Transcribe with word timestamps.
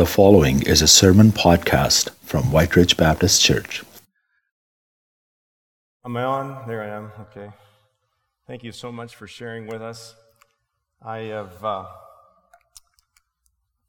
The 0.00 0.06
following 0.06 0.62
is 0.62 0.80
a 0.80 0.88
sermon 0.88 1.30
podcast 1.30 2.08
from 2.22 2.50
White 2.50 2.74
Ridge 2.74 2.96
Baptist 2.96 3.42
Church. 3.42 3.84
Am 6.06 6.16
I 6.16 6.22
on? 6.22 6.66
There 6.66 6.82
I 6.82 6.88
am. 6.88 7.12
Okay. 7.20 7.52
Thank 8.46 8.64
you 8.64 8.72
so 8.72 8.90
much 8.90 9.14
for 9.14 9.26
sharing 9.26 9.66
with 9.66 9.82
us. 9.82 10.14
I 11.02 11.18
have 11.36 11.62
uh, 11.62 11.84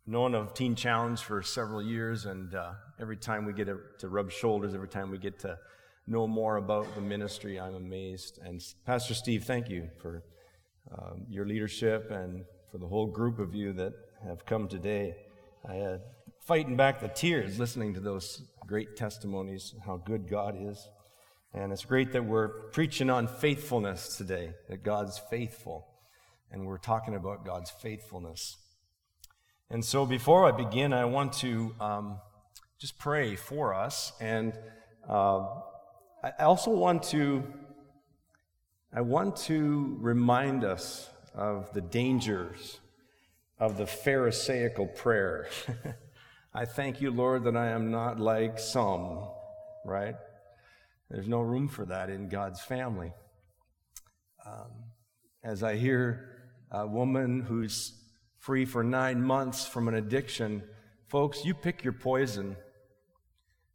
known 0.06 0.36
of 0.36 0.54
Teen 0.54 0.76
Challenge 0.76 1.18
for 1.18 1.42
several 1.42 1.82
years, 1.82 2.26
and 2.26 2.54
uh, 2.56 2.74
every 3.00 3.16
time 3.16 3.46
we 3.46 3.54
get 3.54 3.70
to 4.00 4.10
rub 4.10 4.32
shoulders, 4.32 4.76
every 4.76 4.90
time 4.90 5.12
we 5.12 5.18
get 5.18 5.40
to 5.40 5.58
know 6.08 6.28
more 6.28 6.58
about 6.58 6.94
the 6.94 7.00
ministry, 7.00 7.58
I'm 7.58 7.76
amazed. 7.76 8.38
And 8.44 8.62
Pastor 8.86 9.14
Steve, 9.14 9.46
thank 9.46 9.70
you 9.70 9.88
for 10.02 10.26
um, 10.92 11.26
your 11.30 11.46
leadership 11.46 12.12
and 12.12 12.44
for 12.70 12.80
the 12.80 12.88
whole 12.88 13.08
group 13.08 13.40
of 13.40 13.56
you 13.56 13.72
that 13.72 13.94
have 14.28 14.46
come 14.46 14.68
today. 14.68 15.16
I 15.68 15.74
had 15.76 16.02
fighting 16.46 16.76
back 16.76 17.00
the 17.00 17.08
tears 17.08 17.60
listening 17.60 17.94
to 17.94 18.00
those 18.00 18.42
great 18.66 18.96
testimonies, 18.96 19.76
how 19.86 19.98
good 19.98 20.30
God 20.30 20.56
is. 20.58 20.88
And 21.54 21.72
it's 21.72 21.86
great 21.86 22.14
that 22.14 22.26
we're 22.26 22.48
preaching 22.72 23.10
on 23.10 23.28
faithfulness 23.28 24.18
today, 24.18 24.54
that 24.70 24.84
God's 24.84 25.20
faithful. 25.30 25.88
And 26.52 26.66
we're 26.66 26.78
talking 26.78 27.16
about 27.16 27.46
God's 27.46 27.70
faithfulness. 27.70 28.58
And 29.70 29.86
so 29.86 30.06
before 30.06 30.46
I 30.46 30.52
begin, 30.52 30.94
I 30.94 31.06
want 31.06 31.34
to 31.34 31.76
um, 31.80 32.20
just 32.80 32.98
pray 32.98 33.36
for 33.36 33.74
us. 33.74 34.14
And 34.20 34.54
uh, 35.08 35.46
I 36.24 36.32
also 36.44 36.72
want 36.72 37.04
to, 37.04 37.44
I 38.94 39.02
want 39.02 39.36
to 39.38 39.98
remind 40.00 40.64
us 40.64 41.10
of 41.36 41.72
the 41.74 41.82
dangers 41.82 42.80
of 43.62 43.78
the 43.78 43.86
Pharisaical 43.86 44.88
prayer. 44.88 45.48
I 46.54 46.66
thank 46.66 47.00
you, 47.00 47.12
Lord, 47.12 47.44
that 47.44 47.56
I 47.56 47.68
am 47.68 47.92
not 47.92 48.20
like 48.20 48.58
some, 48.58 49.30
right? 49.86 50.16
There's 51.12 51.28
no 51.28 51.42
room 51.42 51.68
for 51.68 51.86
that 51.86 52.10
in 52.10 52.28
God's 52.28 52.60
family. 52.60 53.14
Um, 54.48 54.72
as 55.44 55.62
I 55.62 55.76
hear 55.76 56.40
a 56.72 56.88
woman 56.88 57.42
who's 57.42 57.94
free 58.40 58.66
for 58.66 58.84
nine 58.84 59.22
months 59.22 59.68
from 59.68 59.88
an 59.88 59.94
addiction, 59.94 60.64
folks, 61.08 61.46
you 61.46 61.54
pick 61.54 61.84
your 61.84 61.94
poison. 61.94 62.56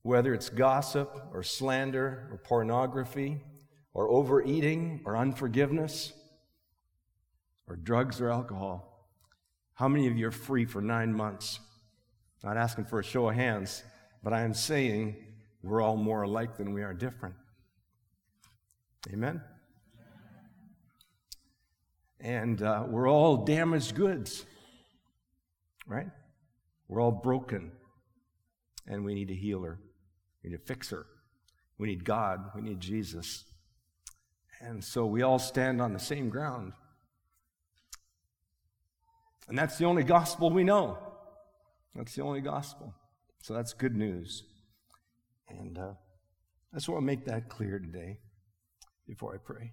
Whether 0.02 0.34
it's 0.34 0.48
gossip 0.48 1.16
or 1.32 1.44
slander 1.44 2.28
or 2.32 2.38
pornography 2.38 3.40
or 3.94 4.08
overeating 4.08 5.02
or 5.04 5.16
unforgiveness 5.16 6.12
or 7.68 7.76
drugs 7.76 8.20
or 8.20 8.30
alcohol. 8.30 8.95
How 9.76 9.88
many 9.88 10.06
of 10.06 10.16
you 10.16 10.28
are 10.28 10.32
free 10.32 10.64
for 10.64 10.80
nine 10.80 11.12
months? 11.12 11.60
Not 12.42 12.56
asking 12.56 12.86
for 12.86 12.98
a 12.98 13.04
show 13.04 13.28
of 13.28 13.34
hands, 13.34 13.82
but 14.24 14.32
I 14.32 14.40
am 14.40 14.54
saying 14.54 15.16
we're 15.62 15.82
all 15.82 15.98
more 15.98 16.22
alike 16.22 16.56
than 16.56 16.72
we 16.72 16.82
are 16.82 16.94
different. 16.94 17.34
Amen? 19.12 19.42
And 22.20 22.62
uh, 22.62 22.84
we're 22.88 23.06
all 23.06 23.44
damaged 23.44 23.94
goods, 23.94 24.46
right? 25.86 26.08
We're 26.88 27.02
all 27.02 27.12
broken, 27.12 27.70
and 28.86 29.04
we 29.04 29.12
need 29.12 29.30
a 29.30 29.34
healer. 29.34 29.78
We 30.42 30.50
need 30.50 30.56
a 30.56 30.58
fixer. 30.64 31.04
We 31.76 31.88
need 31.88 32.02
God. 32.02 32.50
We 32.54 32.62
need 32.62 32.80
Jesus. 32.80 33.44
And 34.58 34.82
so 34.82 35.04
we 35.04 35.20
all 35.20 35.38
stand 35.38 35.82
on 35.82 35.92
the 35.92 35.98
same 35.98 36.30
ground. 36.30 36.72
And 39.48 39.56
that's 39.56 39.78
the 39.78 39.84
only 39.84 40.02
gospel 40.02 40.50
we 40.50 40.64
know. 40.64 40.98
That's 41.94 42.14
the 42.14 42.22
only 42.22 42.40
gospel. 42.40 42.94
So 43.42 43.54
that's 43.54 43.72
good 43.72 43.94
news. 43.94 44.42
And 45.48 45.78
uh, 45.78 45.92
I 46.72 46.76
just 46.76 46.88
want 46.88 47.02
to 47.02 47.06
make 47.06 47.24
that 47.26 47.48
clear 47.48 47.78
today 47.78 48.18
before 49.06 49.34
I 49.34 49.38
pray. 49.38 49.72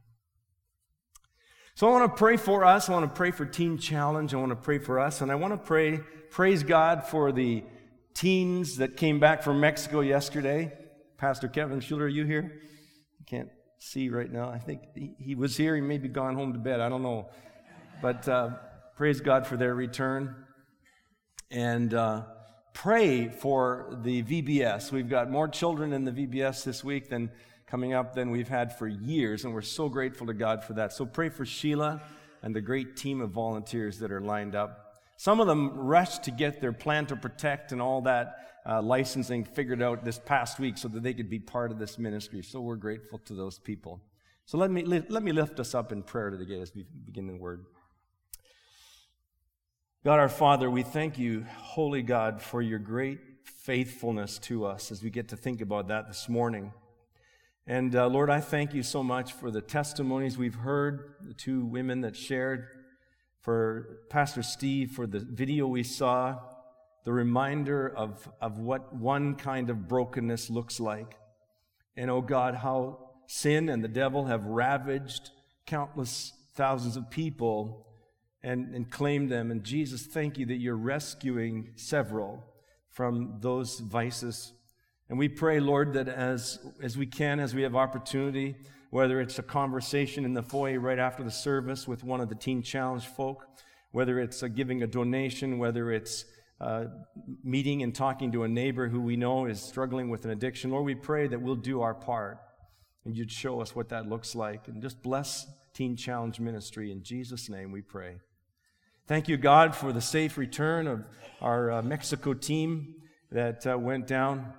So 1.75 1.87
I 1.87 1.92
want 1.92 2.11
to 2.11 2.17
pray 2.17 2.37
for 2.37 2.64
us. 2.64 2.87
I 2.87 2.93
want 2.93 3.09
to 3.09 3.15
pray 3.15 3.31
for 3.31 3.45
Teen 3.45 3.80
Challenge. 3.80 4.33
I 4.33 4.37
want 4.37 4.52
to 4.52 4.55
pray 4.55 4.77
for 4.77 4.99
us. 4.99 5.21
And 5.21 5.31
I 5.31 5.36
want 5.36 5.53
to 5.53 5.58
pray, 5.58 6.02
praise 6.30 6.61
God 6.61 7.03
for 7.03 7.31
the 7.31 7.64
teens 8.14 8.77
that 8.77 8.95
came 8.95 9.19
back 9.19 9.42
from 9.42 9.59
Mexico 9.59 10.02
yesterday. 10.02 10.71
Pastor 11.17 11.48
Kevin 11.48 11.80
Schuler, 11.80 12.05
are 12.05 12.08
you 12.08 12.25
here? 12.25 12.61
I 13.19 13.23
can't 13.23 13.49
see 13.80 14.09
right 14.09 14.31
now. 14.31 14.49
I 14.49 14.59
think 14.59 14.81
he 15.17 15.33
was 15.33 15.58
here. 15.58 15.73
He 15.73 15.81
may 15.81 15.98
be 15.98 16.09
gone 16.09 16.36
home 16.36 16.53
to 16.53 16.59
bed. 16.59 16.80
I 16.80 16.89
don't 16.89 17.02
know. 17.02 17.30
But 18.03 18.27
uh, 18.27 18.52
praise 18.95 19.21
God 19.21 19.48
for 19.48 19.58
their 19.58 19.73
return. 19.73 20.36
And 21.49 21.93
uh, 21.93 22.23
pray 22.73 23.27
for 23.27 23.98
the 24.04 24.23
VBS. 24.23 24.92
We've 24.92 25.09
got 25.09 25.31
more 25.31 25.48
children 25.48 25.93
in 25.93 26.05
the 26.05 26.11
VBS 26.11 26.64
this 26.64 26.83
week 26.83 27.09
than 27.09 27.31
coming 27.65 27.93
up 27.93 28.14
than 28.14 28.30
we've 28.30 28.48
had 28.48 28.77
for 28.77 28.87
years, 28.87 29.45
and 29.45 29.54
we're 29.54 29.61
so 29.61 29.89
grateful 29.89 30.27
to 30.27 30.33
God 30.33 30.64
for 30.64 30.73
that. 30.73 30.93
So 30.93 31.05
pray 31.05 31.30
for 31.30 31.43
Sheila 31.45 32.02
and 32.43 32.55
the 32.55 32.61
great 32.61 32.95
team 32.95 33.20
of 33.20 33.31
volunteers 33.31 33.98
that 33.99 34.11
are 34.11 34.21
lined 34.21 34.54
up. 34.54 34.99
Some 35.17 35.39
of 35.39 35.48
them 35.48 35.71
rushed 35.75 36.23
to 36.23 36.31
get 36.31 36.61
their 36.61 36.73
plan 36.73 37.08
to 37.08 37.15
protect 37.15 37.71
and 37.71 37.81
all 37.81 38.02
that 38.02 38.36
uh, 38.65 38.81
licensing 38.81 39.43
figured 39.43 39.81
out 39.81 40.05
this 40.05 40.20
past 40.20 40.60
week 40.60 40.77
so 40.77 40.87
that 40.89 41.02
they 41.02 41.14
could 41.14 41.30
be 41.30 41.39
part 41.39 41.71
of 41.71 41.80
this 41.80 41.98
ministry. 41.98 42.43
So 42.43 42.61
we're 42.61 42.75
grateful 42.75 43.20
to 43.25 43.33
those 43.33 43.58
people. 43.58 44.02
So 44.45 44.58
let 44.58 44.70
me, 44.70 44.83
let 44.83 45.23
me 45.23 45.31
lift 45.31 45.60
us 45.60 45.73
up 45.73 45.92
in 45.92 46.04
prayer 46.04 46.30
today 46.30 46.61
as 46.61 46.75
we 46.75 46.86
begin 47.05 47.27
the 47.27 47.36
word. 47.36 47.65
God 50.05 50.19
our 50.19 50.27
Father, 50.27 50.69
we 50.69 50.83
thank 50.83 51.17
you, 51.17 51.45
Holy 51.59 52.02
God, 52.02 52.41
for 52.41 52.61
your 52.61 52.77
great 52.77 53.21
faithfulness 53.45 54.37
to 54.39 54.65
us 54.65 54.91
as 54.91 55.02
we 55.02 55.09
get 55.09 55.30
to 55.30 55.37
think 55.37 55.61
about 55.61 55.87
that 55.87 56.09
this 56.09 56.27
morning. 56.27 56.73
And 57.65 57.95
uh, 57.95 58.08
Lord, 58.08 58.30
I 58.30 58.42
thank 58.42 58.73
you 58.73 58.83
so 58.83 59.02
much 59.02 59.31
for 59.31 59.49
the 59.49 59.61
testimonies 59.61 60.37
we've 60.37 60.55
heard, 60.55 61.13
the 61.25 61.33
two 61.33 61.63
women 61.63 62.02
that 62.02 62.17
shared, 62.17 62.67
for 63.39 63.99
Pastor 64.09 64.43
Steve, 64.43 64.92
for 64.92 65.08
the 65.08 65.19
video 65.21 65.67
we 65.67 65.83
saw, 65.83 66.37
the 67.05 67.13
reminder 67.13 67.87
of, 67.87 68.27
of 68.42 68.59
what 68.59 68.93
one 68.93 69.36
kind 69.36 69.69
of 69.69 69.87
brokenness 69.87 70.49
looks 70.49 70.81
like. 70.81 71.17
And 71.95 72.11
oh 72.11 72.19
God, 72.19 72.55
how 72.55 72.99
sin 73.27 73.69
and 73.69 73.81
the 73.81 73.87
devil 73.87 74.25
have 74.25 74.43
ravaged 74.43 75.30
countless 75.65 76.33
thousands 76.55 76.97
of 76.97 77.09
people 77.09 77.87
and, 78.43 78.76
and 78.76 78.92
claim 78.92 79.30
them. 79.30 79.52
And 79.52 79.64
Jesus, 79.64 80.05
thank 80.05 80.37
you 80.37 80.45
that 80.48 80.58
you're 80.58 80.76
rescuing 80.76 81.71
several 81.76 82.43
from 82.89 83.37
those 83.39 83.80
vices. 83.80 84.54
And 85.09 85.17
we 85.17 85.30
pray, 85.30 85.59
Lord, 85.59 85.93
that 85.93 86.08
as, 86.08 86.59
as 86.81 86.98
we 86.98 87.05
can, 87.05 87.39
as 87.39 87.55
we 87.55 87.61
have 87.64 87.76
opportunity, 87.76 88.55
whether 88.89 89.21
it's 89.21 89.39
a 89.39 89.43
conversation 89.43 90.26
in 90.26 90.33
the 90.33 90.43
foyer 90.43 90.80
right 90.80 90.99
after 90.99 91.23
the 91.23 91.31
service 91.31 91.87
with 91.87 92.04
one 92.04 92.21
of 92.21 92.30
the 92.30 92.36
Teen 92.36 92.61
Challenge 92.61 93.05
folk, 93.05 93.45
whether 93.92 94.20
it's 94.20 94.43
a 94.43 94.49
giving 94.49 94.83
a 94.83 94.87
donation, 94.87 95.58
whether 95.58 95.92
it's 95.92 96.25
uh, 96.61 96.86
meeting 97.43 97.81
and 97.81 97.95
talking 97.95 98.31
to 98.31 98.43
a 98.43 98.48
neighbor 98.48 98.87
who 98.87 99.02
we 99.02 99.15
know 99.15 99.45
is 99.45 99.61
struggling 99.61 100.10
with 100.10 100.25
an 100.25 100.31
addiction, 100.31 100.71
Lord, 100.71 100.86
we 100.86 100.95
pray 100.95 101.27
that 101.27 101.42
we'll 101.42 101.55
do 101.55 101.81
our 101.81 101.93
part 101.93 102.39
and 103.05 103.15
you'd 103.15 103.31
show 103.31 103.61
us 103.61 103.75
what 103.75 103.89
that 103.89 104.08
looks 104.08 104.36
like. 104.36 104.67
And 104.67 104.81
just 104.81 105.02
bless 105.02 105.48
Teen 105.73 105.95
Challenge 105.95 106.39
Ministry. 106.39 106.92
In 106.92 107.04
Jesus' 107.04 107.49
name 107.49 107.71
we 107.71 107.81
pray. 107.81 108.17
Thank 109.05 109.27
you, 109.27 109.36
God, 109.36 109.75
for 109.75 109.91
the 109.91 109.99
safe 109.99 110.37
return 110.37 110.87
of 110.87 111.03
our 111.41 111.69
uh, 111.69 111.81
Mexico 111.81 112.33
team 112.33 112.95
that 113.31 113.67
uh, 113.67 113.77
went 113.77 114.08
down. 114.08 114.53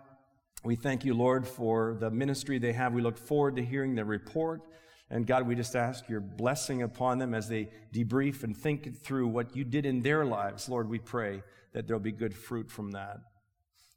We 0.62 0.76
thank 0.76 1.02
you, 1.02 1.14
Lord, 1.14 1.48
for 1.48 1.96
the 1.98 2.10
ministry 2.10 2.58
they 2.58 2.74
have. 2.74 2.92
We 2.92 3.00
look 3.00 3.16
forward 3.16 3.56
to 3.56 3.64
hearing 3.64 3.94
the 3.94 4.04
report. 4.04 4.60
And 5.08 5.26
God, 5.26 5.46
we 5.46 5.54
just 5.54 5.74
ask 5.74 6.10
your 6.10 6.20
blessing 6.20 6.82
upon 6.82 7.16
them 7.16 7.32
as 7.32 7.48
they 7.48 7.70
debrief 7.94 8.44
and 8.44 8.54
think 8.54 9.02
through 9.02 9.28
what 9.28 9.56
you 9.56 9.64
did 9.64 9.86
in 9.86 10.02
their 10.02 10.26
lives. 10.26 10.68
Lord, 10.68 10.90
we 10.90 10.98
pray 10.98 11.42
that 11.72 11.86
there'll 11.86 11.98
be 11.98 12.12
good 12.12 12.34
fruit 12.34 12.70
from 12.70 12.90
that. 12.90 13.20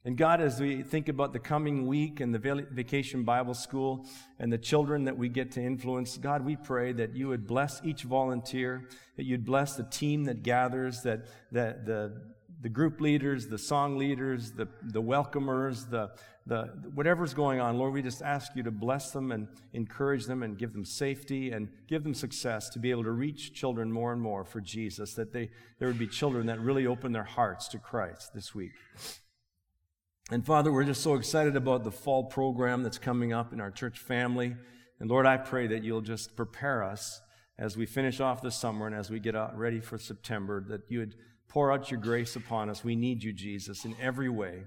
And 0.07 0.15
God, 0.15 0.39
as 0.39 0.62
we 0.62 0.83
think 0.83 1.09
about 1.09 1.33
the 1.33 1.39
coming 1.39 1.86
week 1.86 2.21
and 2.21 2.33
the 2.33 2.39
vacation 2.71 3.25
Bible 3.25 3.54
school 3.54 4.06
and 4.39 4.50
the 4.50 4.57
children 4.57 5.04
that 5.04 5.18
we 5.18 5.27
get 5.27 5.51
to 5.51 5.62
influence, 5.62 6.18
God, 6.18 6.45
we 6.45 6.56
pray 6.56 6.94
that 6.94 7.13
you 7.13 7.27
would 7.27 7.45
bless 7.45 7.81
each 7.83 8.04
volunteer, 8.04 8.88
that 9.18 9.25
you'd 9.25 9.44
bless 9.44 9.75
the 9.75 9.83
team 9.83 10.24
that 10.24 10.44
gathers, 10.44 11.01
that, 11.01 11.25
that 11.51 11.86
the, 11.86 12.21
the 12.62 12.69
group 12.69 13.01
leaders, 13.01 13.48
the 13.48 13.57
song 13.57 13.98
leaders, 13.98 14.54
the, 14.54 14.69
the 14.81 15.01
welcomers, 15.01 15.89
the, 15.89 16.12
the, 16.45 16.68
whatever's 16.94 17.33
going 17.33 17.60
on. 17.60 17.77
Lord, 17.77 17.92
we 17.92 18.01
just 18.01 18.21
ask 18.21 18.56
you 18.56 18.63
to 18.63 18.71
bless 18.71 19.12
them 19.12 19.33
and 19.33 19.50
encourage 19.74 20.25
them 20.25 20.42
and 20.42 20.57
give 20.57 20.71
them 20.71 20.86
safety 20.86 21.51
and 21.51 21.68
give 21.89 22.06
them 22.06 22.13
success 22.13 22.69
to 22.69 22.80
be 22.80 22.92
able 22.92 23.03
to 23.03 23.12
reach 23.12 23.53
children 23.53 23.92
more 23.92 24.13
and 24.13 24.21
more 24.21 24.45
for 24.45 24.62
Jesus, 24.62 25.15
that 25.15 25.33
they, 25.33 25.50
there 25.80 25.89
would 25.89 26.00
be 26.00 26.07
children 26.07 26.45
that 26.45 26.62
really 26.62 26.88
open 26.88 27.12
their 27.12 27.25
hearts 27.25 27.68
to 27.68 27.77
Christ 27.77 28.33
this 28.33 28.56
week. 28.56 28.71
And 30.29 30.45
Father, 30.45 30.71
we're 30.71 30.83
just 30.83 31.01
so 31.01 31.15
excited 31.15 31.56
about 31.56 31.83
the 31.83 31.91
fall 31.91 32.25
program 32.25 32.83
that's 32.83 32.97
coming 32.97 33.31
up 33.33 33.53
in 33.53 33.62
our 33.62 33.71
church 33.71 34.00
family. 34.00 34.56
And 35.00 35.09
Lord, 35.09 35.25
I 35.25 35.38
pray 35.38 35.68
that 35.68 35.83
you'll 35.83 36.01
just 36.01 36.35
prepare 36.35 36.83
us 36.83 37.21
as 37.57 37.77
we 37.77 37.85
finish 37.85 38.19
off 38.19 38.41
the 38.41 38.51
summer 38.51 38.88
and 38.88 38.95
as 38.95 39.09
we 39.09 39.19
get 39.19 39.35
ready 39.56 39.79
for 39.79 39.97
September, 39.97 40.63
that 40.68 40.81
you 40.89 41.00
would 41.00 41.15
Pour 41.47 41.71
out 41.71 41.89
your 41.89 42.00
grace 42.00 42.35
upon 42.35 42.69
us. 42.69 42.83
We 42.83 42.95
need 42.95 43.24
you, 43.24 43.31
Jesus, 43.31 43.85
in 43.85 43.95
every 44.01 44.29
way. 44.29 44.63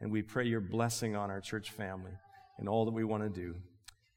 And 0.00 0.10
we 0.10 0.22
pray 0.22 0.44
your 0.44 0.60
blessing 0.60 1.14
on 1.16 1.30
our 1.30 1.40
church 1.40 1.70
family 1.70 2.12
and 2.58 2.68
all 2.68 2.84
that 2.84 2.90
we 2.90 3.04
want 3.04 3.22
to 3.22 3.28
do. 3.28 3.54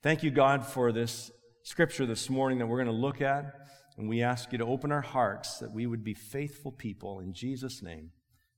Thank 0.01 0.23
you, 0.23 0.31
God, 0.31 0.65
for 0.65 0.91
this 0.91 1.31
scripture 1.63 2.05
this 2.05 2.29
morning 2.29 2.59
that 2.59 2.67
we're 2.67 2.83
going 2.83 2.87
to 2.87 3.01
look 3.01 3.21
at. 3.21 3.53
And 3.97 4.09
we 4.09 4.21
ask 4.21 4.51
you 4.51 4.57
to 4.57 4.65
open 4.65 4.91
our 4.91 5.01
hearts 5.01 5.59
that 5.59 5.71
we 5.71 5.85
would 5.85 6.03
be 6.03 6.13
faithful 6.13 6.71
people. 6.71 7.19
In 7.19 7.33
Jesus' 7.33 7.81
name, 7.81 8.11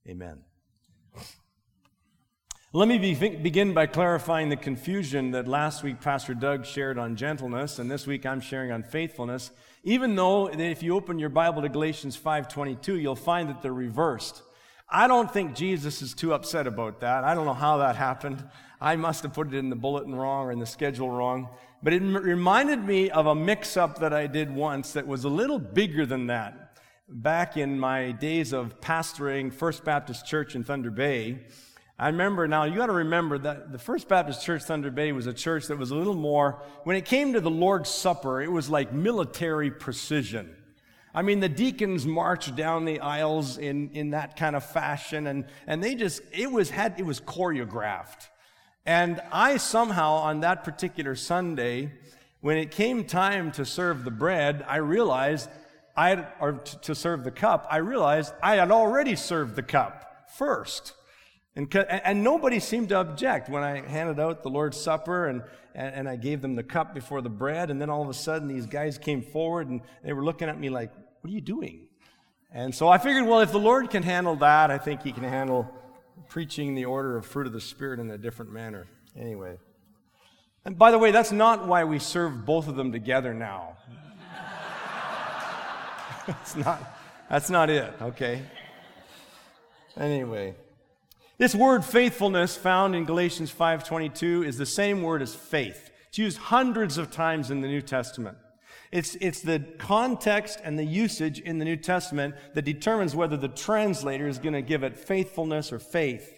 amen. 0.08 0.40
Let 2.72 2.86
me 2.86 2.98
be, 2.98 3.14
begin 3.14 3.74
by 3.74 3.86
clarifying 3.86 4.48
the 4.48 4.54
confusion 4.54 5.32
that 5.32 5.48
last 5.48 5.82
week 5.82 6.00
Pastor 6.00 6.34
Doug 6.34 6.64
shared 6.64 6.98
on 6.98 7.16
gentleness, 7.16 7.80
and 7.80 7.90
this 7.90 8.06
week 8.06 8.24
I'm 8.24 8.40
sharing 8.40 8.70
on 8.70 8.84
faithfulness. 8.84 9.50
Even 9.82 10.14
though 10.14 10.46
if 10.46 10.80
you 10.80 10.94
open 10.94 11.18
your 11.18 11.30
Bible 11.30 11.62
to 11.62 11.68
Galatians 11.68 12.16
5:22, 12.16 12.94
you'll 12.94 13.16
find 13.16 13.48
that 13.48 13.60
they're 13.60 13.74
reversed. 13.74 14.42
I 14.88 15.08
don't 15.08 15.28
think 15.32 15.56
Jesus 15.56 16.00
is 16.00 16.14
too 16.14 16.32
upset 16.32 16.68
about 16.68 17.00
that. 17.00 17.24
I 17.24 17.34
don't 17.34 17.44
know 17.44 17.54
how 17.54 17.78
that 17.78 17.96
happened. 17.96 18.48
I 18.80 18.94
must 18.94 19.24
have 19.24 19.32
put 19.32 19.48
it 19.48 19.54
in 19.54 19.68
the 19.68 19.74
bulletin 19.74 20.14
wrong 20.14 20.46
or 20.46 20.52
in 20.52 20.60
the 20.60 20.64
schedule 20.64 21.10
wrong. 21.10 21.48
But 21.82 21.92
it 21.92 22.02
reminded 22.02 22.84
me 22.84 23.10
of 23.10 23.26
a 23.26 23.34
mix 23.34 23.76
up 23.76 23.98
that 23.98 24.12
I 24.12 24.28
did 24.28 24.54
once 24.54 24.92
that 24.92 25.08
was 25.08 25.24
a 25.24 25.28
little 25.28 25.58
bigger 25.58 26.06
than 26.06 26.28
that. 26.28 26.78
Back 27.08 27.56
in 27.56 27.80
my 27.80 28.12
days 28.12 28.52
of 28.52 28.80
pastoring 28.80 29.52
First 29.52 29.82
Baptist 29.82 30.24
Church 30.24 30.54
in 30.54 30.62
Thunder 30.62 30.92
Bay, 30.92 31.40
I 32.00 32.06
remember 32.06 32.48
now, 32.48 32.64
you 32.64 32.76
got 32.76 32.86
to 32.86 32.92
remember 32.92 33.36
that 33.36 33.72
the 33.72 33.78
First 33.78 34.08
Baptist 34.08 34.42
Church 34.42 34.62
Thunder 34.62 34.90
Bay 34.90 35.12
was 35.12 35.26
a 35.26 35.34
church 35.34 35.66
that 35.66 35.76
was 35.76 35.90
a 35.90 35.94
little 35.94 36.14
more, 36.14 36.62
when 36.84 36.96
it 36.96 37.04
came 37.04 37.34
to 37.34 37.42
the 37.42 37.50
Lord's 37.50 37.90
Supper, 37.90 38.40
it 38.40 38.50
was 38.50 38.70
like 38.70 38.90
military 38.90 39.70
precision. 39.70 40.56
I 41.14 41.20
mean, 41.20 41.40
the 41.40 41.48
deacons 41.50 42.06
marched 42.06 42.56
down 42.56 42.86
the 42.86 43.00
aisles 43.00 43.58
in, 43.58 43.90
in 43.90 44.12
that 44.12 44.36
kind 44.36 44.56
of 44.56 44.64
fashion, 44.64 45.26
and, 45.26 45.44
and 45.66 45.84
they 45.84 45.94
just, 45.94 46.22
it 46.32 46.50
was, 46.50 46.70
had, 46.70 46.94
it 46.98 47.04
was 47.04 47.20
choreographed. 47.20 48.28
And 48.86 49.20
I 49.30 49.58
somehow, 49.58 50.12
on 50.12 50.40
that 50.40 50.64
particular 50.64 51.14
Sunday, 51.14 51.92
when 52.40 52.56
it 52.56 52.70
came 52.70 53.04
time 53.04 53.52
to 53.52 53.66
serve 53.66 54.04
the 54.04 54.10
bread, 54.10 54.64
I 54.66 54.76
realized 54.76 55.50
I 55.94 56.26
or 56.40 56.52
to 56.52 56.94
serve 56.94 57.24
the 57.24 57.30
cup, 57.30 57.66
I 57.70 57.76
realized 57.76 58.32
I 58.42 58.56
had 58.56 58.70
already 58.70 59.16
served 59.16 59.54
the 59.54 59.62
cup 59.62 60.30
first. 60.38 60.94
And, 61.60 61.76
and 61.76 62.24
nobody 62.24 62.58
seemed 62.58 62.88
to 62.88 63.00
object 63.00 63.50
when 63.50 63.62
I 63.62 63.86
handed 63.86 64.18
out 64.18 64.42
the 64.42 64.48
Lord's 64.48 64.80
Supper 64.80 65.26
and, 65.26 65.42
and, 65.74 65.94
and, 65.94 66.08
I 66.08 66.16
gave 66.16 66.40
them 66.40 66.54
the 66.54 66.62
cup 66.62 66.94
before 66.94 67.20
the 67.20 67.28
bread. 67.28 67.70
And 67.70 67.78
then 67.78 67.90
all 67.90 68.00
of 68.00 68.08
a 68.08 68.14
sudden, 68.14 68.48
these 68.48 68.64
guys 68.64 68.96
came 68.96 69.20
forward 69.20 69.68
and 69.68 69.82
they 70.02 70.14
were 70.14 70.24
looking 70.24 70.48
at 70.48 70.58
me 70.58 70.70
like, 70.70 70.90
What 71.20 71.30
are 71.30 71.34
you 71.34 71.42
doing? 71.42 71.88
And 72.50 72.74
so 72.74 72.88
I 72.88 72.96
figured, 72.96 73.26
well, 73.26 73.40
if 73.40 73.52
the 73.52 73.58
Lord 73.58 73.90
can 73.90 74.02
handle 74.02 74.36
that, 74.36 74.70
I 74.70 74.78
think 74.78 75.02
He 75.02 75.12
can 75.12 75.22
handle 75.22 75.70
preaching 76.28 76.74
the 76.74 76.86
order 76.86 77.18
of 77.18 77.26
fruit 77.26 77.46
of 77.46 77.52
the 77.52 77.60
Spirit 77.60 78.00
in 78.00 78.10
a 78.10 78.16
different 78.16 78.52
manner. 78.52 78.86
Anyway. 79.14 79.58
And 80.64 80.78
by 80.78 80.90
the 80.90 80.98
way, 80.98 81.10
that's 81.10 81.30
not 81.30 81.66
why 81.66 81.84
we 81.84 81.98
serve 81.98 82.46
both 82.46 82.68
of 82.68 82.76
them 82.76 82.90
together 82.90 83.34
now. 83.34 83.76
that's, 86.26 86.56
not, 86.56 86.98
that's 87.28 87.50
not 87.50 87.68
it, 87.68 87.92
okay? 88.00 88.40
Anyway. 89.98 90.54
This 91.40 91.54
word 91.54 91.86
faithfulness 91.86 92.54
found 92.54 92.94
in 92.94 93.06
Galatians 93.06 93.50
5:22 93.50 94.44
is 94.44 94.58
the 94.58 94.66
same 94.66 95.02
word 95.02 95.22
as 95.22 95.34
faith. 95.34 95.90
It's 96.08 96.18
used 96.18 96.36
hundreds 96.36 96.98
of 96.98 97.10
times 97.10 97.50
in 97.50 97.62
the 97.62 97.66
New 97.66 97.80
Testament. 97.80 98.36
It's, 98.92 99.14
it's 99.22 99.40
the 99.40 99.60
context 99.78 100.60
and 100.62 100.78
the 100.78 100.84
usage 100.84 101.40
in 101.40 101.58
the 101.58 101.64
New 101.64 101.78
Testament 101.78 102.34
that 102.52 102.66
determines 102.66 103.16
whether 103.16 103.38
the 103.38 103.48
translator 103.48 104.28
is 104.28 104.38
going 104.38 104.52
to 104.52 104.60
give 104.60 104.82
it 104.82 104.98
faithfulness 104.98 105.72
or 105.72 105.78
faith. 105.78 106.30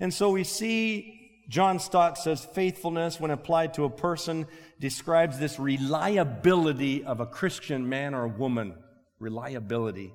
And 0.00 0.12
so 0.12 0.30
we 0.30 0.42
see 0.42 1.44
John 1.48 1.78
Stott 1.78 2.18
says 2.18 2.44
faithfulness, 2.44 3.20
when 3.20 3.30
applied 3.30 3.74
to 3.74 3.84
a 3.84 3.90
person, 3.90 4.48
describes 4.80 5.38
this 5.38 5.60
reliability 5.60 7.04
of 7.04 7.20
a 7.20 7.26
Christian 7.26 7.88
man 7.88 8.12
or 8.12 8.26
woman. 8.26 8.74
Reliability. 9.20 10.12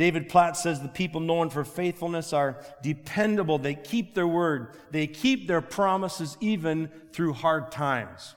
David 0.00 0.30
Platt 0.30 0.56
says 0.56 0.80
the 0.80 0.88
people 0.88 1.20
known 1.20 1.50
for 1.50 1.62
faithfulness 1.62 2.32
are 2.32 2.64
dependable. 2.82 3.58
They 3.58 3.74
keep 3.74 4.14
their 4.14 4.26
word. 4.26 4.74
They 4.90 5.06
keep 5.06 5.46
their 5.46 5.60
promises 5.60 6.38
even 6.40 6.90
through 7.12 7.34
hard 7.34 7.70
times. 7.70 8.34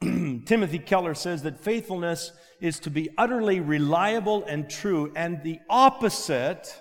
Timothy 0.00 0.78
Keller 0.78 1.12
says 1.12 1.42
that 1.42 1.60
faithfulness 1.60 2.32
is 2.62 2.80
to 2.80 2.90
be 2.90 3.10
utterly 3.18 3.60
reliable 3.60 4.42
and 4.44 4.70
true, 4.70 5.12
and 5.14 5.42
the 5.42 5.60
opposite 5.68 6.80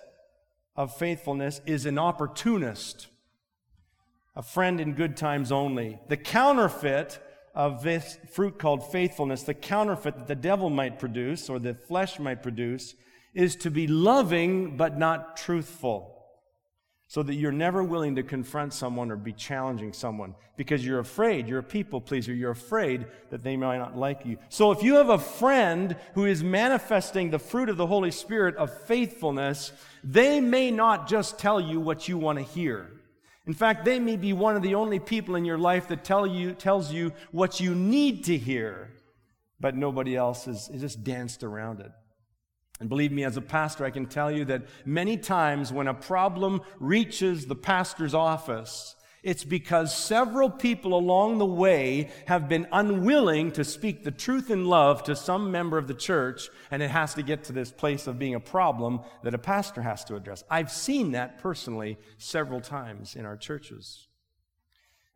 of 0.77 0.95
faithfulness 0.95 1.59
is 1.65 1.85
an 1.85 1.99
opportunist, 1.99 3.07
a 4.33 4.43
friend 4.43 4.79
in 4.79 4.93
good 4.93 5.17
times 5.17 5.51
only. 5.51 5.99
The 6.07 6.15
counterfeit 6.15 7.19
of 7.53 7.83
this 7.83 8.17
fruit 8.31 8.57
called 8.57 8.89
faithfulness, 8.93 9.43
the 9.43 9.53
counterfeit 9.53 10.19
that 10.19 10.27
the 10.27 10.35
devil 10.35 10.69
might 10.69 10.99
produce 10.99 11.49
or 11.49 11.59
the 11.59 11.73
flesh 11.73 12.17
might 12.17 12.41
produce, 12.41 12.95
is 13.35 13.55
to 13.57 13.69
be 13.69 13.85
loving 13.85 14.77
but 14.77 14.97
not 14.97 15.37
truthful. 15.37 16.13
So 17.07 17.21
that 17.21 17.35
you're 17.35 17.51
never 17.51 17.83
willing 17.83 18.15
to 18.15 18.23
confront 18.23 18.73
someone 18.73 19.11
or 19.11 19.15
be 19.15 19.31
challenging 19.31 19.93
someone 19.93 20.33
because 20.57 20.83
you're 20.83 20.99
afraid, 20.99 21.47
you're 21.47 21.59
a 21.59 21.63
people 21.63 22.01
pleaser, 22.01 22.33
you're 22.33 22.49
afraid 22.49 23.05
that 23.29 23.43
they 23.43 23.55
might 23.55 23.77
not 23.77 23.95
like 23.95 24.25
you. 24.25 24.37
So 24.49 24.71
if 24.71 24.81
you 24.81 24.95
have 24.95 25.09
a 25.09 25.19
friend 25.19 25.95
who 26.15 26.25
is 26.25 26.43
manifesting 26.43 27.29
the 27.29 27.37
fruit 27.37 27.69
of 27.69 27.77
the 27.77 27.85
Holy 27.85 28.09
Spirit 28.09 28.55
of 28.55 28.75
faithfulness, 28.85 29.71
they 30.03 30.41
may 30.41 30.71
not 30.71 31.07
just 31.07 31.37
tell 31.37 31.61
you 31.61 31.79
what 31.79 32.07
you 32.07 32.17
want 32.17 32.39
to 32.39 32.43
hear. 32.43 32.89
In 33.45 33.53
fact, 33.53 33.85
they 33.85 33.99
may 33.99 34.17
be 34.17 34.33
one 34.33 34.55
of 34.55 34.63
the 34.63 34.73
only 34.73 34.99
people 34.99 35.35
in 35.35 35.45
your 35.45 35.59
life 35.59 35.87
that 35.89 36.03
tell 36.03 36.25
you, 36.25 36.53
tells 36.53 36.91
you 36.91 37.13
what 37.31 37.59
you 37.59 37.75
need 37.75 38.23
to 38.25 38.37
hear, 38.37 38.91
but 39.59 39.75
nobody 39.75 40.15
else 40.15 40.45
has, 40.45 40.67
just 40.69 41.03
danced 41.03 41.43
around 41.43 41.81
it. 41.81 41.91
And 42.79 42.89
believe 42.89 43.11
me, 43.11 43.23
as 43.23 43.37
a 43.37 43.41
pastor, 43.41 43.85
I 43.85 43.89
can 43.89 44.05
tell 44.05 44.29
you 44.29 44.45
that 44.45 44.63
many 44.85 45.17
times 45.17 45.71
when 45.71 45.87
a 45.87 45.93
problem 45.93 46.61
reaches 46.79 47.45
the 47.45 47.55
pastor's 47.55 48.13
office, 48.13 48.95
it's 49.23 49.43
because 49.43 49.95
several 49.95 50.51
people 50.51 50.93
along 50.93 51.39
the 51.39 51.45
way 51.45 52.11
have 52.27 52.47
been 52.47 52.67
unwilling 52.71 53.51
to 53.53 53.63
speak 53.63 54.03
the 54.03 54.11
truth 54.11 54.51
in 54.51 54.65
love 54.65 55.01
to 55.03 55.15
some 55.15 55.51
member 55.51 55.79
of 55.79 55.87
the 55.87 55.95
church, 55.95 56.49
and 56.69 56.83
it 56.83 56.91
has 56.91 57.15
to 57.15 57.23
get 57.23 57.45
to 57.45 57.53
this 57.53 57.71
place 57.71 58.05
of 58.05 58.19
being 58.19 58.35
a 58.35 58.39
problem 58.39 58.99
that 59.23 59.33
a 59.33 59.39
pastor 59.39 59.81
has 59.81 60.03
to 60.05 60.15
address. 60.15 60.43
I've 60.47 60.71
seen 60.71 61.13
that 61.13 61.39
personally 61.39 61.97
several 62.19 62.61
times 62.61 63.15
in 63.15 63.25
our 63.25 63.35
churches. 63.35 64.07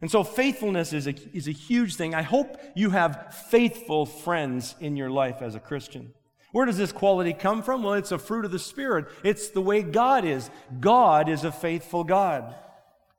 And 0.01 0.09
so 0.09 0.23
faithfulness 0.23 0.91
is 0.91 1.05
a, 1.05 1.13
is 1.35 1.47
a 1.47 1.51
huge 1.51 1.95
thing. 1.95 2.15
I 2.15 2.21
hope 2.23 2.57
you 2.73 2.89
have 2.89 3.35
faithful 3.49 4.05
friends 4.07 4.73
in 4.79 4.95
your 4.95 5.11
life 5.11 5.41
as 5.41 5.55
a 5.55 5.59
Christian. 5.59 6.13
Where 6.51 6.65
does 6.65 6.77
this 6.77 6.91
quality 6.91 7.33
come 7.33 7.61
from? 7.61 7.83
Well, 7.83 7.93
it's 7.93 8.11
a 8.11 8.17
fruit 8.17 8.45
of 8.45 8.51
the 8.51 8.59
Spirit. 8.59 9.07
It's 9.23 9.49
the 9.49 9.61
way 9.61 9.83
God 9.83 10.25
is. 10.25 10.49
God 10.79 11.29
is 11.29 11.43
a 11.43 11.51
faithful 11.51 12.03
God. 12.03 12.55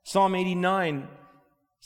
Psalm 0.03 0.35
89, 0.35 1.07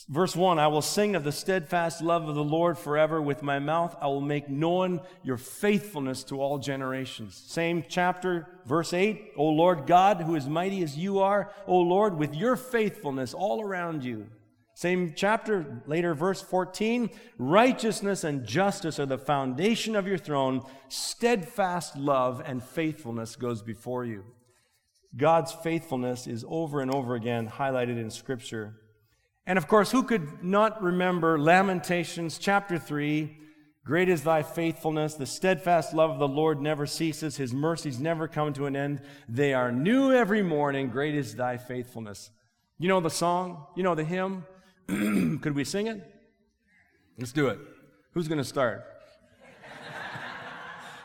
verse 0.10 0.36
1 0.36 0.58
I 0.58 0.68
will 0.68 0.82
sing 0.82 1.16
of 1.16 1.24
the 1.24 1.32
steadfast 1.32 2.02
love 2.02 2.28
of 2.28 2.34
the 2.34 2.44
Lord 2.44 2.78
forever. 2.80 3.22
With 3.22 3.44
my 3.44 3.60
mouth, 3.60 3.96
I 4.02 4.08
will 4.08 4.22
make 4.22 4.50
known 4.50 5.02
your 5.22 5.38
faithfulness 5.38 6.24
to 6.26 6.42
all 6.42 6.58
generations. 6.58 7.36
Same 7.36 7.84
chapter, 7.88 8.48
verse 8.66 8.94
8 8.94 9.34
O 9.38 9.46
Lord 9.46 9.86
God, 9.86 10.22
who 10.22 10.36
is 10.36 10.48
mighty 10.48 10.82
as 10.82 10.98
you 10.98 11.20
are, 11.20 11.52
O 11.68 11.78
Lord, 11.78 12.18
with 12.18 12.34
your 12.34 12.56
faithfulness 12.56 13.34
all 13.34 13.62
around 13.62 14.04
you. 14.04 14.28
Same 14.76 15.14
chapter, 15.16 15.82
later, 15.88 16.14
verse 16.14 16.42
14 16.42 17.10
righteousness 17.38 18.26
and 18.26 18.46
justice 18.46 19.00
are 19.00 19.06
the 19.06 19.18
foundation 19.18 19.96
of 19.96 20.06
your 20.06 20.18
throne. 20.18 20.64
Steadfast 20.90 21.96
love 21.96 22.42
and 22.46 22.62
faithfulness 22.62 23.38
goes 23.38 23.62
before 23.62 24.04
you. 24.04 24.26
God's 25.16 25.54
faithfulness 25.54 26.28
is 26.28 26.44
over 26.50 26.82
and 26.82 26.94
over 26.94 27.16
again 27.16 27.48
highlighted 27.48 27.98
in 27.98 28.10
Scripture. 28.10 28.76
And 29.48 29.58
of 29.58 29.70
course, 29.70 29.92
who 29.92 30.04
could 30.04 30.44
not 30.44 30.84
remember 30.84 31.40
Lamentations 31.40 32.38
chapter 32.38 32.78
3? 32.78 33.38
Great 33.86 34.10
is 34.10 34.24
thy 34.24 34.44
faithfulness. 34.44 35.14
The 35.14 35.26
steadfast 35.26 35.94
love 35.94 36.12
of 36.12 36.20
the 36.20 36.28
Lord 36.28 36.60
never 36.60 36.86
ceases. 36.86 37.38
His 37.38 37.54
mercies 37.54 37.98
never 37.98 38.28
come 38.28 38.52
to 38.54 38.66
an 38.66 38.76
end. 38.76 39.02
They 39.30 39.54
are 39.54 39.72
new 39.72 40.12
every 40.12 40.44
morning. 40.44 40.90
Great 40.90 41.16
is 41.16 41.36
thy 41.36 41.56
faithfulness. 41.56 42.30
You 42.78 42.90
know 42.90 43.00
the 43.00 43.10
song? 43.10 43.68
You 43.78 43.84
know 43.84 43.96
the 43.96 44.04
hymn? 44.04 44.44
Could 45.42 45.56
we 45.56 45.64
sing 45.64 45.88
it? 45.88 46.04
Let's 47.18 47.32
do 47.32 47.48
it. 47.48 47.60
Who's 48.14 48.28
going 48.28 48.38
to 48.38 48.44
start? 48.44 48.84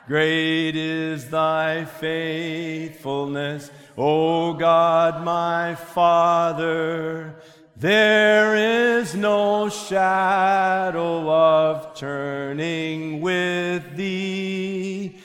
Great 0.07 0.75
is 0.75 1.31
thy 1.31 1.85
faithfulness, 1.85 3.71
O 3.97 4.55
God 4.55 5.25
my 5.25 5.77
Father. 5.77 7.37
There 7.77 8.99
is 8.99 9.15
no 9.15 9.69
shadow 9.69 11.31
of 11.31 11.95
turning 11.95 13.21
with 13.21 13.97
thee. 13.97 15.20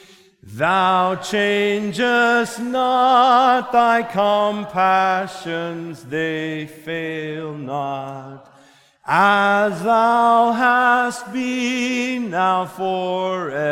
Thou 0.58 1.16
changest 1.18 2.62
not, 2.62 3.74
thy 3.74 4.04
compassions, 4.04 6.06
they 6.06 6.66
fail 6.66 7.54
not. 7.54 8.56
As 9.06 9.84
thou 9.84 10.54
hast 10.54 11.34
been, 11.34 12.30
now 12.30 12.68
forever 12.68 13.68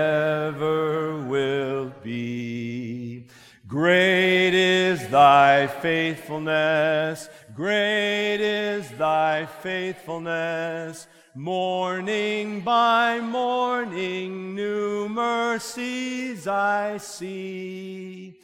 will 1.25 1.94
be. 2.04 3.28
Great 3.66 4.54
is 4.54 5.08
thy 5.08 5.68
faithfulness, 5.68 7.30
great 7.56 8.42
is 8.42 8.90
thy 8.98 9.46
faithfulness. 9.46 11.08
Morning 11.36 12.62
by 12.62 13.20
morning, 13.20 14.54
new 14.54 15.10
mercies 15.10 16.48
I 16.48 16.98
see. 16.98 18.36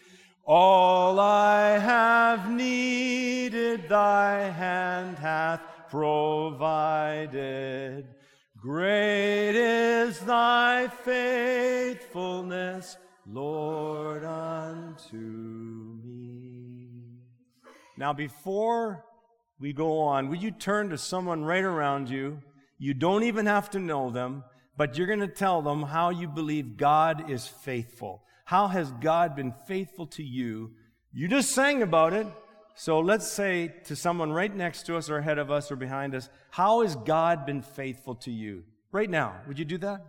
All 0.43 1.19
I 1.19 1.77
have 1.77 2.50
needed, 2.50 3.88
thy 3.88 4.50
hand 4.50 5.19
hath 5.19 5.62
provided. 5.91 7.38
Great 8.58 9.55
is 9.55 10.17
thy 10.22 10.88
faithfulness, 10.88 12.98
Lord, 13.27 14.24
unto 14.24 16.00
me. 16.03 17.19
Now, 17.98 18.13
before 18.13 19.05
we 19.60 19.74
go 19.74 20.00
on, 20.00 20.29
would 20.29 20.41
you 20.41 20.50
turn 20.50 20.89
to 20.89 20.98
someone 20.98 21.43
right 21.43 21.63
around 21.63 22.10
you? 22.10 22.41
You 22.79 22.93
don't 22.93 23.24
even 23.24 23.45
have 23.45 23.69
to 23.71 23.79
know 23.79 24.09
them, 24.09 24.43
but 24.77 24.98
you're 24.98 25.07
going 25.07 25.19
to 25.19 25.27
tell 25.27 25.62
them 25.62 25.83
how 25.83 26.09
you 26.09 26.27
believe 26.27 26.77
God 26.77 27.29
is 27.29 27.45
faithful. 27.45 28.24
How 28.45 28.67
has 28.67 28.91
God 28.93 29.36
been 29.36 29.53
faithful 29.67 30.07
to 30.07 30.24
you? 30.24 30.71
You 31.13 31.27
just 31.27 31.51
sang 31.51 31.83
about 31.83 32.13
it. 32.13 32.25
So 32.75 33.01
let's 33.01 33.29
say 33.29 33.74
to 33.86 33.95
someone 33.95 34.31
right 34.31 34.55
next 34.55 34.86
to 34.86 34.95
us 34.95 35.09
or 35.09 35.17
ahead 35.17 35.38
of 35.38 35.51
us 35.51 35.69
or 35.69 35.75
behind 35.75 36.15
us, 36.15 36.29
how 36.50 36.81
has 36.81 36.95
God 36.95 37.45
been 37.45 37.62
faithful 37.62 38.15
to 38.15 38.31
you? 38.31 38.63
Right 38.91 39.09
now, 39.09 39.36
would 39.48 39.59
you 39.59 39.65
do 39.65 39.77
that? 39.79 40.01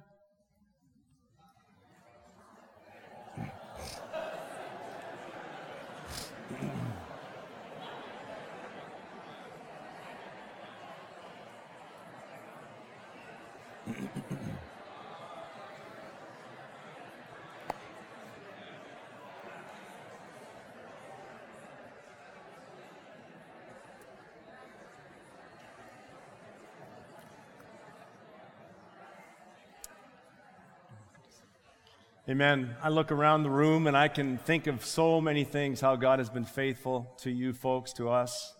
Amen. 32.30 32.76
I 32.80 32.90
look 32.90 33.10
around 33.10 33.42
the 33.42 33.50
room 33.50 33.88
and 33.88 33.96
I 33.96 34.06
can 34.06 34.38
think 34.38 34.68
of 34.68 34.86
so 34.86 35.20
many 35.20 35.42
things 35.42 35.80
how 35.80 35.96
God 35.96 36.20
has 36.20 36.30
been 36.30 36.44
faithful 36.44 37.12
to 37.22 37.30
you 37.32 37.52
folks, 37.52 37.92
to 37.94 38.08
us. 38.08 38.54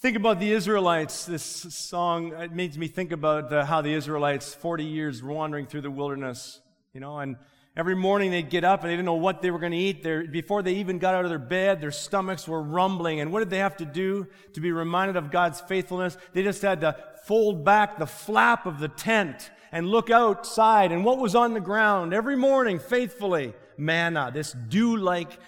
Think 0.00 0.18
about 0.18 0.38
the 0.38 0.52
Israelites. 0.52 1.24
This 1.24 1.42
song 1.42 2.34
it 2.34 2.52
makes 2.52 2.76
me 2.76 2.86
think 2.86 3.10
about 3.10 3.48
the, 3.48 3.64
how 3.64 3.80
the 3.80 3.94
Israelites, 3.94 4.52
40 4.52 4.84
years 4.84 5.22
wandering 5.22 5.64
through 5.64 5.80
the 5.80 5.90
wilderness, 5.90 6.60
you 6.92 7.00
know, 7.00 7.20
and 7.20 7.36
every 7.74 7.96
morning 7.96 8.30
they'd 8.30 8.50
get 8.50 8.64
up 8.64 8.82
and 8.82 8.90
they 8.90 8.96
didn't 8.96 9.06
know 9.06 9.14
what 9.14 9.40
they 9.40 9.50
were 9.50 9.60
going 9.60 9.72
to 9.72 9.78
eat. 9.78 10.02
They're, 10.02 10.26
before 10.26 10.62
they 10.62 10.74
even 10.74 10.98
got 10.98 11.14
out 11.14 11.24
of 11.24 11.30
their 11.30 11.38
bed, 11.38 11.80
their 11.80 11.90
stomachs 11.90 12.46
were 12.46 12.60
rumbling. 12.62 13.20
And 13.20 13.32
what 13.32 13.38
did 13.38 13.48
they 13.48 13.60
have 13.60 13.78
to 13.78 13.86
do 13.86 14.26
to 14.52 14.60
be 14.60 14.72
reminded 14.72 15.16
of 15.16 15.30
God's 15.30 15.58
faithfulness? 15.62 16.18
They 16.34 16.42
just 16.42 16.60
had 16.60 16.82
to 16.82 17.02
fold 17.28 17.62
back 17.62 17.98
the 17.98 18.06
flap 18.06 18.64
of 18.64 18.80
the 18.80 18.88
tent 18.88 19.50
and 19.70 19.86
look 19.86 20.08
outside 20.08 20.92
and 20.92 21.04
what 21.04 21.18
was 21.18 21.34
on 21.34 21.52
the 21.52 21.60
ground 21.60 22.14
every 22.14 22.36
morning 22.36 22.78
faithfully 22.78 23.52
manna, 23.76 24.30
this 24.32 24.52
dew 24.52 24.96
like 24.96 25.38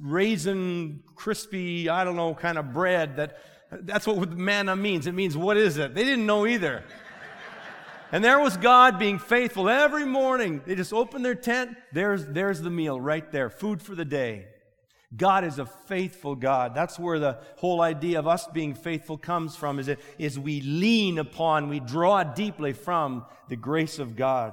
raisin, 0.00 1.00
crispy, 1.14 1.88
I 1.88 2.02
don't 2.02 2.16
know, 2.16 2.34
kind 2.34 2.58
of 2.58 2.72
bread 2.72 3.18
that 3.18 3.38
that's 3.70 4.04
what 4.08 4.36
manna 4.36 4.74
means. 4.74 5.06
It 5.06 5.12
means 5.12 5.36
what 5.36 5.56
is 5.56 5.78
it? 5.78 5.94
They 5.94 6.02
didn't 6.02 6.26
know 6.26 6.44
either. 6.44 6.82
and 8.12 8.24
there 8.24 8.40
was 8.40 8.56
God 8.56 8.98
being 8.98 9.20
faithful 9.20 9.68
every 9.68 10.06
morning. 10.06 10.60
They 10.66 10.74
just 10.74 10.92
opened 10.92 11.24
their 11.24 11.36
tent. 11.36 11.76
There's, 11.92 12.26
there's 12.26 12.62
the 12.62 12.70
meal 12.70 13.00
right 13.00 13.30
there, 13.30 13.48
food 13.48 13.80
for 13.80 13.94
the 13.94 14.04
day. 14.04 14.48
God 15.16 15.44
is 15.44 15.58
a 15.58 15.66
faithful 15.66 16.34
God. 16.34 16.74
That's 16.74 16.98
where 16.98 17.18
the 17.18 17.38
whole 17.56 17.80
idea 17.80 18.18
of 18.18 18.26
us 18.26 18.46
being 18.46 18.74
faithful 18.74 19.16
comes 19.16 19.56
from, 19.56 19.78
is, 19.78 19.86
that, 19.86 20.00
is 20.18 20.38
we 20.38 20.60
lean 20.60 21.18
upon, 21.18 21.68
we 21.68 21.80
draw 21.80 22.22
deeply 22.24 22.74
from 22.74 23.24
the 23.48 23.56
grace 23.56 23.98
of 23.98 24.16
God. 24.16 24.52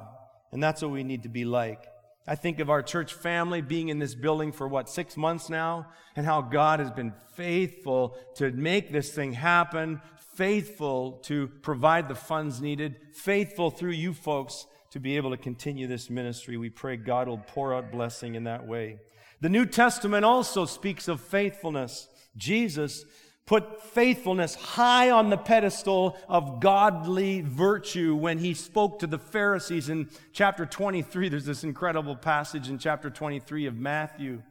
And 0.52 0.64
that's 0.64 0.82
what 0.82 0.92
we 0.92 1.04
need 1.04 1.24
to 1.24 1.30
be 1.30 1.44
like. 1.44 1.86
I 2.28 2.36
think 2.36 2.60
of 2.60 2.70
our 2.70 2.82
church 2.82 3.14
family 3.14 3.62
being 3.62 3.90
in 3.90 4.00
this 4.00 4.16
building 4.16 4.52
for 4.52 4.68
what, 4.68 4.90
six 4.90 5.18
months 5.18 5.50
now, 5.50 5.88
and 6.16 6.26
how 6.26 6.42
God 6.42 6.80
has 6.80 6.90
been 6.90 7.14
faithful 7.34 8.18
to 8.36 8.50
make 8.52 8.92
this 8.92 9.14
thing 9.14 9.34
happen, 9.34 10.02
faithful 10.36 11.20
to 11.24 11.48
provide 11.62 12.08
the 12.08 12.16
funds 12.16 12.62
needed, 12.62 12.96
faithful 13.14 13.70
through 13.70 13.92
you 13.92 14.14
folks 14.14 14.66
to 14.92 15.00
be 15.00 15.18
able 15.18 15.32
to 15.32 15.38
continue 15.38 15.88
this 15.88 16.10
ministry. 16.10 16.56
We 16.56 16.70
pray 16.70 16.96
God 16.96 17.28
will 17.28 17.38
pour 17.38 17.76
out 17.76 17.92
blessing 17.92 18.36
in 18.36 18.46
that 18.46 18.66
way. 18.66 19.00
The 19.42 19.50
New 19.50 19.66
Testament 19.66 20.26
also 20.26 20.66
speaks 20.66 21.08
of 21.08 21.22
faithfulness. 21.22 22.08
Jesus 22.38 23.06
put 23.46 23.84
faithfulness 23.84 24.56
high 24.56 25.12
on 25.12 25.30
the 25.30 25.38
pedestal 25.38 26.18
of 26.28 26.60
godly 26.60 27.42
virtue 27.42 28.16
when 28.16 28.40
he 28.40 28.54
spoke 28.54 29.00
to 29.00 29.08
the 29.08 29.20
Pharisees 29.20 29.90
in 29.90 30.10
chapter 30.34 30.66
23. 30.66 31.30
There's 31.30 31.46
this 31.46 31.64
incredible 31.64 32.16
passage 32.16 32.70
in 32.70 32.80
chapter 32.80 33.10
23 33.10 33.68
of 33.68 33.76
Matthew 33.76 34.42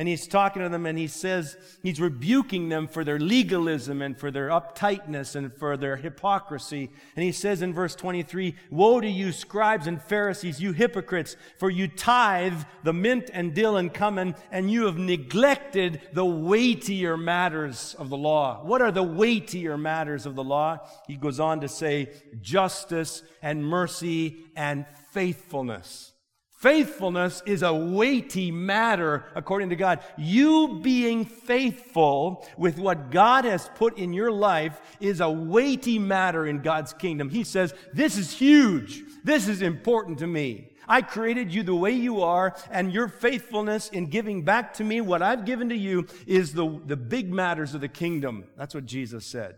and 0.00 0.08
he's 0.08 0.26
talking 0.26 0.62
to 0.62 0.70
them 0.70 0.86
and 0.86 0.96
he 0.96 1.06
says 1.06 1.58
he's 1.82 2.00
rebuking 2.00 2.70
them 2.70 2.88
for 2.88 3.04
their 3.04 3.18
legalism 3.18 4.00
and 4.00 4.18
for 4.18 4.30
their 4.30 4.48
uptightness 4.48 5.36
and 5.36 5.52
for 5.52 5.76
their 5.76 5.96
hypocrisy. 5.96 6.88
And 7.14 7.22
he 7.22 7.32
says 7.32 7.60
in 7.60 7.74
verse 7.74 7.94
23, 7.96 8.54
Woe 8.70 9.02
to 9.02 9.06
you, 9.06 9.30
scribes 9.30 9.86
and 9.86 10.00
Pharisees, 10.02 10.58
you 10.58 10.72
hypocrites, 10.72 11.36
for 11.58 11.68
you 11.68 11.86
tithe 11.86 12.62
the 12.82 12.94
mint 12.94 13.28
and 13.34 13.52
dill 13.52 13.76
and 13.76 13.92
cumin, 13.92 14.36
and 14.50 14.70
you 14.70 14.86
have 14.86 14.96
neglected 14.96 16.00
the 16.14 16.24
weightier 16.24 17.18
matters 17.18 17.94
of 17.98 18.08
the 18.08 18.16
law. 18.16 18.64
What 18.64 18.80
are 18.80 18.92
the 18.92 19.02
weightier 19.02 19.76
matters 19.76 20.24
of 20.24 20.34
the 20.34 20.42
law? 20.42 20.78
He 21.08 21.16
goes 21.16 21.38
on 21.38 21.60
to 21.60 21.68
say, 21.68 22.08
justice 22.40 23.22
and 23.42 23.62
mercy 23.62 24.46
and 24.56 24.86
faithfulness. 25.12 26.12
Faithfulness 26.60 27.42
is 27.46 27.62
a 27.62 27.72
weighty 27.72 28.50
matter 28.50 29.24
according 29.34 29.70
to 29.70 29.76
God. 29.76 30.00
You 30.18 30.80
being 30.82 31.24
faithful 31.24 32.46
with 32.58 32.78
what 32.78 33.10
God 33.10 33.46
has 33.46 33.70
put 33.76 33.96
in 33.96 34.12
your 34.12 34.30
life 34.30 34.78
is 35.00 35.20
a 35.20 35.30
weighty 35.30 35.98
matter 35.98 36.46
in 36.46 36.60
God's 36.60 36.92
kingdom. 36.92 37.30
He 37.30 37.44
says, 37.44 37.72
This 37.94 38.18
is 38.18 38.30
huge. 38.30 39.02
This 39.24 39.48
is 39.48 39.62
important 39.62 40.18
to 40.18 40.26
me. 40.26 40.72
I 40.86 41.00
created 41.00 41.54
you 41.54 41.62
the 41.62 41.74
way 41.74 41.92
you 41.92 42.20
are, 42.20 42.54
and 42.70 42.92
your 42.92 43.08
faithfulness 43.08 43.88
in 43.88 44.10
giving 44.10 44.44
back 44.44 44.74
to 44.74 44.84
me 44.84 45.00
what 45.00 45.22
I've 45.22 45.46
given 45.46 45.70
to 45.70 45.76
you 45.76 46.08
is 46.26 46.52
the, 46.52 46.78
the 46.84 46.96
big 46.96 47.32
matters 47.32 47.74
of 47.74 47.80
the 47.80 47.88
kingdom. 47.88 48.44
That's 48.58 48.74
what 48.74 48.84
Jesus 48.84 49.24
said. 49.24 49.54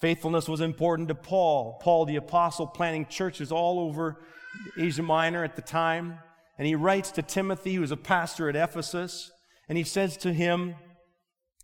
Faithfulness 0.00 0.48
was 0.48 0.62
important 0.62 1.08
to 1.08 1.14
Paul. 1.14 1.78
Paul, 1.82 2.06
the 2.06 2.16
apostle, 2.16 2.66
planting 2.66 3.04
churches 3.04 3.52
all 3.52 3.80
over 3.80 4.18
Asia 4.78 5.02
Minor 5.02 5.44
at 5.44 5.56
the 5.56 5.62
time. 5.62 6.18
And 6.58 6.66
he 6.66 6.74
writes 6.74 7.10
to 7.12 7.22
Timothy, 7.22 7.74
who 7.74 7.80
was 7.80 7.90
a 7.90 7.96
pastor 7.96 8.48
at 8.48 8.56
Ephesus, 8.56 9.30
and 9.68 9.78
he 9.78 9.84
says 9.84 10.16
to 10.18 10.32
him, 10.32 10.74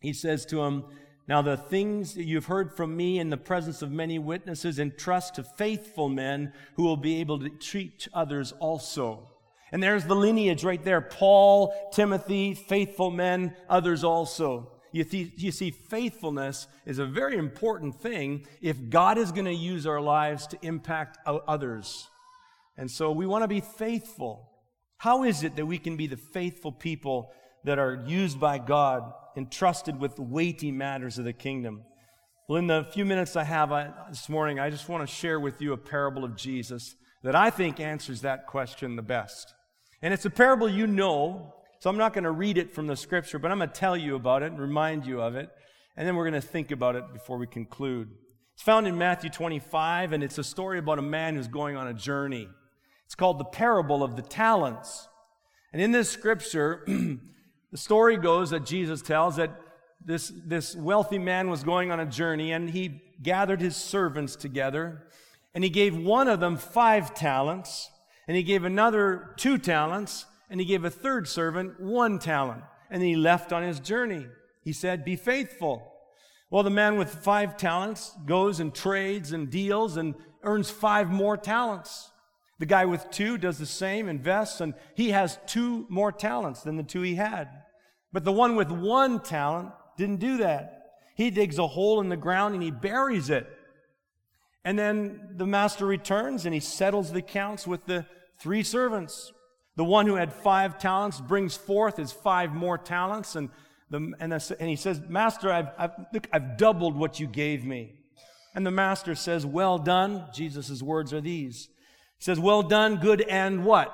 he 0.00 0.12
says 0.12 0.46
to 0.46 0.62
him, 0.62 0.84
Now 1.28 1.42
the 1.42 1.56
things 1.56 2.14
that 2.14 2.24
you've 2.24 2.46
heard 2.46 2.72
from 2.72 2.96
me 2.96 3.18
in 3.18 3.28
the 3.28 3.36
presence 3.36 3.82
of 3.82 3.90
many 3.90 4.18
witnesses, 4.18 4.78
entrust 4.78 5.34
to 5.34 5.42
faithful 5.42 6.08
men 6.08 6.52
who 6.76 6.84
will 6.84 6.96
be 6.96 7.20
able 7.20 7.38
to 7.40 7.48
teach 7.48 8.08
others 8.14 8.52
also. 8.52 9.28
And 9.72 9.82
there's 9.82 10.04
the 10.04 10.14
lineage 10.14 10.64
right 10.64 10.82
there 10.82 11.00
Paul, 11.00 11.90
Timothy, 11.92 12.54
faithful 12.54 13.10
men, 13.10 13.54
others 13.68 14.04
also. 14.04 14.72
You, 14.92 15.04
th- 15.04 15.32
you 15.36 15.52
see, 15.52 15.72
faithfulness 15.72 16.68
is 16.86 16.98
a 16.98 17.04
very 17.04 17.36
important 17.36 18.00
thing 18.00 18.46
if 18.62 18.88
God 18.88 19.18
is 19.18 19.32
going 19.32 19.44
to 19.44 19.52
use 19.52 19.86
our 19.86 20.00
lives 20.00 20.46
to 20.46 20.58
impact 20.62 21.18
others. 21.26 22.08
And 22.76 22.90
so 22.90 23.10
we 23.10 23.26
want 23.26 23.42
to 23.42 23.48
be 23.48 23.60
faithful. 23.60 24.50
How 24.98 25.24
is 25.24 25.42
it 25.42 25.56
that 25.56 25.66
we 25.66 25.78
can 25.78 25.96
be 25.96 26.06
the 26.06 26.16
faithful 26.16 26.72
people 26.72 27.32
that 27.64 27.78
are 27.78 28.04
used 28.06 28.38
by 28.38 28.58
God, 28.58 29.12
entrusted 29.36 29.98
with 29.98 30.18
weighty 30.18 30.70
matters 30.70 31.18
of 31.18 31.24
the 31.24 31.32
kingdom? 31.32 31.82
Well, 32.48 32.58
in 32.58 32.68
the 32.68 32.86
few 32.92 33.04
minutes 33.04 33.34
I 33.34 33.44
have 33.44 33.72
uh, 33.72 33.88
this 34.08 34.28
morning, 34.28 34.60
I 34.60 34.70
just 34.70 34.88
want 34.88 35.06
to 35.06 35.12
share 35.12 35.40
with 35.40 35.60
you 35.60 35.72
a 35.72 35.76
parable 35.76 36.24
of 36.24 36.36
Jesus 36.36 36.94
that 37.24 37.34
I 37.34 37.50
think 37.50 37.80
answers 37.80 38.20
that 38.20 38.46
question 38.46 38.94
the 38.94 39.02
best. 39.02 39.52
And 40.00 40.14
it's 40.14 40.24
a 40.24 40.30
parable 40.30 40.68
you 40.68 40.86
know, 40.86 41.54
so 41.80 41.90
I'm 41.90 41.96
not 41.96 42.12
going 42.12 42.24
to 42.24 42.30
read 42.30 42.56
it 42.56 42.72
from 42.72 42.86
the 42.86 42.96
scripture, 42.96 43.38
but 43.38 43.50
I'm 43.50 43.58
going 43.58 43.70
to 43.70 43.74
tell 43.74 43.96
you 43.96 44.14
about 44.14 44.42
it 44.42 44.52
and 44.52 44.60
remind 44.60 45.06
you 45.06 45.20
of 45.20 45.34
it. 45.34 45.50
And 45.96 46.06
then 46.06 46.14
we're 46.14 46.28
going 46.28 46.40
to 46.40 46.46
think 46.46 46.70
about 46.70 46.94
it 46.94 47.12
before 47.12 47.38
we 47.38 47.46
conclude. 47.46 48.10
It's 48.54 48.62
found 48.62 48.86
in 48.86 48.96
Matthew 48.96 49.28
25, 49.28 50.12
and 50.12 50.22
it's 50.22 50.38
a 50.38 50.44
story 50.44 50.78
about 50.78 50.98
a 50.98 51.02
man 51.02 51.34
who's 51.34 51.48
going 51.48 51.76
on 51.76 51.88
a 51.88 51.94
journey. 51.94 52.48
It's 53.06 53.14
called 53.14 53.38
the 53.38 53.44
parable 53.44 54.02
of 54.02 54.16
the 54.16 54.22
talents. 54.22 55.08
And 55.72 55.80
in 55.80 55.92
this 55.92 56.10
scripture, 56.10 56.82
the 56.86 57.78
story 57.78 58.16
goes 58.16 58.50
that 58.50 58.66
Jesus 58.66 59.00
tells 59.02 59.36
that 59.36 59.50
this, 60.04 60.32
this 60.44 60.76
wealthy 60.76 61.18
man 61.18 61.50
was 61.50 61.64
going 61.64 61.90
on 61.90 62.00
a 62.00 62.06
journey 62.06 62.52
and 62.52 62.70
he 62.70 63.02
gathered 63.22 63.60
his 63.60 63.76
servants 63.76 64.36
together 64.36 65.06
and 65.54 65.64
he 65.64 65.70
gave 65.70 65.96
one 65.96 66.28
of 66.28 66.38
them 66.40 66.56
five 66.56 67.14
talents 67.14 67.90
and 68.28 68.36
he 68.36 68.42
gave 68.42 68.64
another 68.64 69.34
two 69.36 69.58
talents 69.58 70.26
and 70.50 70.60
he 70.60 70.66
gave 70.66 70.84
a 70.84 70.90
third 70.90 71.26
servant 71.26 71.80
one 71.80 72.18
talent 72.18 72.62
and 72.90 73.02
he 73.02 73.16
left 73.16 73.52
on 73.52 73.62
his 73.62 73.80
journey. 73.80 74.26
He 74.62 74.72
said, 74.72 75.04
Be 75.04 75.16
faithful. 75.16 75.92
Well, 76.50 76.62
the 76.62 76.70
man 76.70 76.96
with 76.96 77.10
five 77.10 77.56
talents 77.56 78.14
goes 78.24 78.60
and 78.60 78.74
trades 78.74 79.32
and 79.32 79.50
deals 79.50 79.96
and 79.96 80.14
earns 80.42 80.70
five 80.70 81.10
more 81.10 81.36
talents. 81.36 82.10
The 82.58 82.66
guy 82.66 82.86
with 82.86 83.10
two 83.10 83.36
does 83.36 83.58
the 83.58 83.66
same, 83.66 84.08
invests, 84.08 84.60
and 84.60 84.74
he 84.94 85.10
has 85.10 85.38
two 85.46 85.86
more 85.88 86.10
talents 86.10 86.62
than 86.62 86.76
the 86.76 86.82
two 86.82 87.02
he 87.02 87.16
had. 87.16 87.48
But 88.12 88.24
the 88.24 88.32
one 88.32 88.56
with 88.56 88.70
one 88.70 89.20
talent 89.20 89.72
didn't 89.98 90.20
do 90.20 90.38
that. 90.38 90.76
He 91.16 91.30
digs 91.30 91.58
a 91.58 91.66
hole 91.66 92.00
in 92.00 92.08
the 92.08 92.16
ground 92.16 92.54
and 92.54 92.62
he 92.62 92.70
buries 92.70 93.30
it. 93.30 93.46
And 94.64 94.78
then 94.78 95.34
the 95.36 95.46
master 95.46 95.86
returns 95.86 96.44
and 96.44 96.54
he 96.54 96.60
settles 96.60 97.12
the 97.12 97.18
accounts 97.18 97.66
with 97.66 97.84
the 97.86 98.06
three 98.38 98.62
servants. 98.62 99.32
The 99.76 99.84
one 99.84 100.06
who 100.06 100.14
had 100.14 100.32
five 100.32 100.78
talents 100.78 101.20
brings 101.20 101.56
forth 101.56 101.98
his 101.98 102.10
five 102.10 102.54
more 102.54 102.78
talents, 102.78 103.36
and, 103.36 103.50
the, 103.90 104.12
and, 104.18 104.32
the, 104.32 104.56
and 104.58 104.70
he 104.70 104.76
says, 104.76 105.02
Master, 105.06 105.52
I've, 105.52 105.68
I've, 105.76 105.90
look, 106.12 106.28
I've 106.32 106.56
doubled 106.56 106.96
what 106.96 107.20
you 107.20 107.26
gave 107.26 107.64
me. 107.64 107.92
And 108.54 108.66
the 108.66 108.70
master 108.70 109.14
says, 109.14 109.44
Well 109.44 109.76
done. 109.78 110.24
Jesus' 110.32 110.82
words 110.82 111.12
are 111.12 111.20
these. 111.20 111.68
He 112.18 112.24
says, 112.24 112.40
Well 112.40 112.62
done, 112.62 112.96
good 112.96 113.22
and 113.22 113.64
what? 113.64 113.92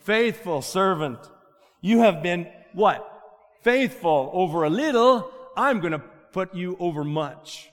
Faithful 0.00 0.62
servant. 0.62 1.18
You 1.80 2.00
have 2.00 2.22
been 2.22 2.48
what? 2.72 3.06
Faithful 3.62 4.30
over 4.32 4.64
a 4.64 4.70
little. 4.70 5.30
I'm 5.56 5.80
going 5.80 5.92
to 5.92 6.02
put 6.32 6.54
you 6.54 6.76
over 6.78 7.04
much. 7.04 7.70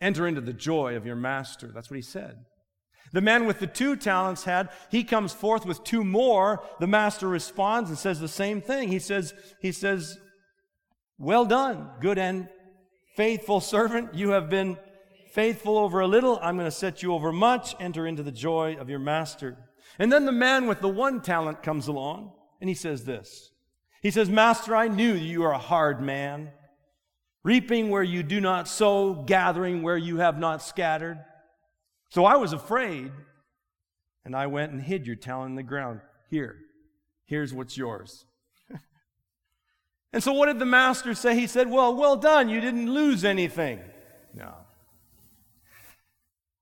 Enter 0.00 0.26
into 0.26 0.40
the 0.40 0.52
joy 0.52 0.96
of 0.96 1.06
your 1.06 1.16
master. 1.16 1.68
That's 1.68 1.90
what 1.90 1.96
he 1.96 2.02
said. 2.02 2.44
The 3.12 3.20
man 3.20 3.46
with 3.46 3.60
the 3.60 3.66
two 3.66 3.96
talents 3.96 4.44
had, 4.44 4.68
he 4.90 5.04
comes 5.04 5.32
forth 5.32 5.64
with 5.64 5.84
two 5.84 6.04
more. 6.04 6.62
The 6.80 6.86
master 6.86 7.28
responds 7.28 7.88
and 7.88 7.98
says 7.98 8.20
the 8.20 8.28
same 8.28 8.60
thing. 8.60 8.88
He 8.88 8.98
says, 8.98 9.32
he 9.60 9.72
says, 9.72 10.18
well 11.18 11.46
done, 11.46 11.88
good 12.00 12.18
and 12.18 12.48
faithful 13.16 13.60
servant. 13.60 14.14
You 14.14 14.30
have 14.30 14.50
been 14.50 14.76
faithful 15.36 15.76
over 15.76 16.00
a 16.00 16.06
little. 16.06 16.38
I'm 16.40 16.56
going 16.56 16.66
to 16.66 16.74
set 16.74 17.02
you 17.02 17.12
over 17.12 17.30
much. 17.30 17.76
Enter 17.78 18.06
into 18.06 18.22
the 18.22 18.32
joy 18.32 18.78
of 18.80 18.88
your 18.88 18.98
master. 18.98 19.58
And 19.98 20.10
then 20.10 20.24
the 20.24 20.32
man 20.32 20.66
with 20.66 20.80
the 20.80 20.88
one 20.88 21.20
talent 21.20 21.62
comes 21.62 21.88
along 21.88 22.32
and 22.58 22.70
he 22.70 22.74
says 22.74 23.04
this. 23.04 23.50
He 24.00 24.10
says, 24.10 24.30
Master, 24.30 24.74
I 24.74 24.88
knew 24.88 25.12
you 25.12 25.42
are 25.42 25.52
a 25.52 25.58
hard 25.58 26.00
man, 26.00 26.52
reaping 27.44 27.90
where 27.90 28.02
you 28.02 28.22
do 28.22 28.40
not 28.40 28.66
sow, 28.66 29.12
gathering 29.12 29.82
where 29.82 29.98
you 29.98 30.16
have 30.18 30.38
not 30.38 30.62
scattered. 30.62 31.22
So 32.10 32.24
I 32.24 32.36
was 32.36 32.54
afraid, 32.54 33.12
and 34.24 34.34
I 34.34 34.46
went 34.46 34.72
and 34.72 34.80
hid 34.80 35.06
your 35.06 35.16
talent 35.16 35.50
in 35.50 35.56
the 35.56 35.62
ground. 35.62 36.00
Here, 36.30 36.56
here's 37.26 37.52
what's 37.52 37.76
yours. 37.76 38.24
and 40.12 40.22
so 40.22 40.32
what 40.32 40.46
did 40.46 40.60
the 40.60 40.66
master 40.66 41.14
say? 41.14 41.34
He 41.34 41.46
said, 41.46 41.68
Well, 41.68 41.94
well 41.94 42.16
done, 42.16 42.48
you 42.48 42.60
didn't 42.60 42.90
lose 42.90 43.24
anything. 43.24 43.80
No. 44.34 44.65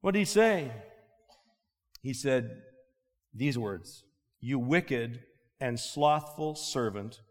What 0.04 0.12
did 0.12 0.18
he 0.18 0.26
say? 0.26 0.70
He 2.02 2.12
said 2.12 2.58
these 3.32 3.56
words 3.56 4.04
You 4.38 4.58
wicked 4.58 5.20
and 5.62 5.80
slothful 5.80 6.56
servant. 6.56 7.22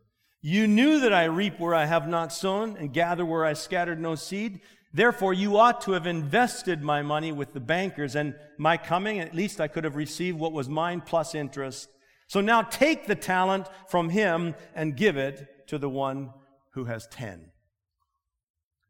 You 0.41 0.65
knew 0.65 0.99
that 1.01 1.13
I 1.13 1.25
reap 1.25 1.59
where 1.59 1.75
I 1.75 1.85
have 1.85 2.07
not 2.07 2.33
sown 2.33 2.75
and 2.75 2.91
gather 2.91 3.27
where 3.27 3.45
I 3.45 3.53
scattered 3.53 4.01
no 4.01 4.15
seed. 4.15 4.61
Therefore, 4.91 5.35
you 5.35 5.55
ought 5.55 5.81
to 5.81 5.91
have 5.91 6.07
invested 6.07 6.81
my 6.81 7.03
money 7.03 7.31
with 7.31 7.53
the 7.53 7.59
bankers, 7.59 8.15
and 8.15 8.33
my 8.57 8.77
coming, 8.77 9.19
at 9.19 9.35
least 9.35 9.61
I 9.61 9.67
could 9.67 9.83
have 9.83 9.95
received 9.95 10.39
what 10.39 10.51
was 10.51 10.67
mine 10.67 11.01
plus 11.01 11.35
interest. 11.35 11.89
So 12.25 12.41
now 12.41 12.63
take 12.63 13.05
the 13.05 13.13
talent 13.13 13.67
from 13.87 14.09
him 14.09 14.55
and 14.73 14.97
give 14.97 15.15
it 15.15 15.67
to 15.67 15.77
the 15.77 15.89
one 15.89 16.31
who 16.71 16.85
has 16.85 17.05
ten. 17.11 17.51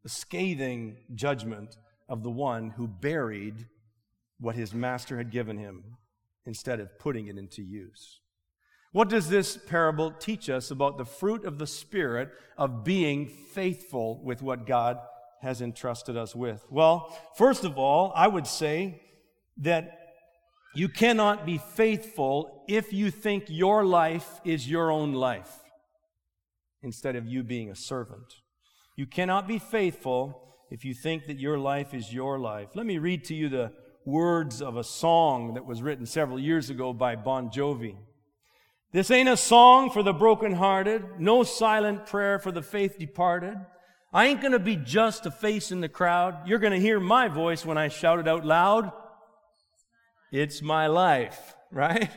The 0.04 0.10
scathing 0.10 1.00
judgment 1.14 1.76
of 2.08 2.24
the 2.24 2.32
one 2.32 2.70
who 2.70 2.88
buried 2.88 3.68
what 4.40 4.56
his 4.56 4.74
master 4.74 5.18
had 5.18 5.32
given 5.32 5.58
him 5.58 5.98
instead 6.46 6.80
of 6.80 7.00
putting 7.00 7.28
it 7.28 7.38
into 7.38 7.62
use. 7.62 8.20
What 8.92 9.10
does 9.10 9.28
this 9.28 9.58
parable 9.58 10.12
teach 10.12 10.50
us 10.50 10.70
about 10.70 10.98
the 10.98 11.06
fruit 11.06 11.46
of 11.46 11.58
the 11.58 11.68
Spirit 11.68 12.30
of 12.58 12.84
being 12.84 13.28
faithful 13.28 14.24
with 14.24 14.42
what 14.42 14.68
God 14.68 15.00
has 15.42 15.62
entrusted 15.62 16.16
us 16.16 16.36
with? 16.36 16.64
Well, 16.70 17.18
first 17.36 17.64
of 17.64 17.78
all, 17.78 18.14
I 18.16 18.28
would 18.28 18.46
say 18.46 19.02
that 19.58 20.00
you 20.76 20.90
cannot 20.90 21.46
be 21.46 21.58
faithful 21.58 22.64
if 22.68 22.94
you 22.94 23.10
think 23.12 23.46
your 23.48 23.84
life 23.84 24.42
is 24.46 24.70
your 24.70 24.92
own 24.92 25.14
life 25.14 25.60
instead 26.84 27.16
of 27.16 27.28
you 27.28 27.44
being 27.44 27.72
a 27.72 27.76
servant. 27.76 28.42
You 28.96 29.08
cannot 29.08 29.48
be 29.48 29.58
faithful 29.58 30.56
if 30.70 30.86
you 30.86 30.94
think 30.94 31.26
that 31.28 31.40
your 31.40 31.58
life 31.58 31.94
is 31.94 32.14
your 32.14 32.40
life. 32.40 32.70
Let 32.76 32.86
me 32.86 32.98
read 32.98 33.24
to 33.26 33.36
you 33.36 33.50
the 33.50 33.72
words 34.06 34.62
of 34.62 34.78
a 34.78 34.84
song 34.84 35.54
that 35.54 35.66
was 35.66 35.82
written 35.82 36.06
several 36.06 36.40
years 36.40 36.70
ago 36.70 36.94
by 36.94 37.16
Bon 37.16 37.50
Jovi. 37.50 37.96
This 38.92 39.10
ain't 39.10 39.30
a 39.30 39.38
song 39.38 39.90
for 39.90 40.04
the 40.04 40.14
brokenhearted, 40.14 41.20
no 41.20 41.44
silent 41.44 42.06
prayer 42.06 42.38
for 42.38 42.52
the 42.52 42.62
faith 42.62 43.00
departed. 43.00 43.58
I 44.14 44.28
ain't 44.28 44.42
gonna 44.42 44.60
be 44.60 44.76
just 44.76 45.26
a 45.26 45.32
face 45.32 45.72
in 45.72 45.82
the 45.82 45.90
crowd. 45.90 46.48
You're 46.48 46.60
gonna 46.60 46.80
hear 46.80 47.00
my 47.00 47.28
voice 47.28 47.66
when 47.66 47.78
I 47.78 47.88
shout 47.88 48.20
it 48.20 48.28
out 48.28 48.46
loud. 48.46 48.92
It's 50.32 50.62
my 50.62 50.88
life, 50.88 51.56
right? 51.72 52.12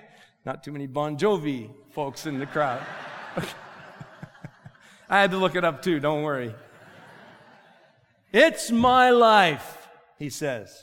Not 0.45 0.63
too 0.63 0.73
many 0.73 0.87
Bon 0.87 1.17
Jovi 1.17 1.71
folks 1.93 2.27
in 2.27 2.39
the 2.39 2.47
crowd. 2.47 2.83
I 5.09 5.21
had 5.21 5.31
to 5.31 5.39
look 5.39 5.57
it 5.57 5.65
up 5.65 5.83
too, 5.83 5.99
don't 5.99 6.23
worry. 6.23 6.55
It's 8.33 8.71
my 8.71 9.11
life, 9.11 9.89
he 10.19 10.29
says. 10.29 10.83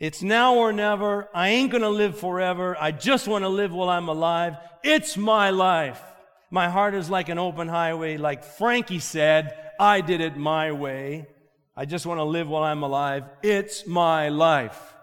It's 0.00 0.22
now 0.22 0.56
or 0.56 0.72
never. 0.72 1.28
I 1.32 1.50
ain't 1.50 1.70
gonna 1.70 1.90
live 1.90 2.18
forever. 2.18 2.76
I 2.80 2.90
just 2.90 3.28
wanna 3.28 3.48
live 3.48 3.72
while 3.72 3.90
I'm 3.90 4.08
alive. 4.08 4.56
It's 4.82 5.16
my 5.16 5.50
life. 5.50 6.02
My 6.50 6.68
heart 6.68 6.94
is 6.94 7.08
like 7.08 7.28
an 7.28 7.38
open 7.38 7.68
highway. 7.68 8.16
Like 8.16 8.42
Frankie 8.42 8.98
said, 8.98 9.56
I 9.78 10.00
did 10.00 10.20
it 10.20 10.36
my 10.36 10.72
way. 10.72 11.28
I 11.76 11.84
just 11.84 12.04
want 12.04 12.18
to 12.18 12.24
live 12.24 12.48
while 12.48 12.64
I'm 12.64 12.82
alive. 12.82 13.24
It's 13.42 13.86
my 13.86 14.28
life. 14.28 14.94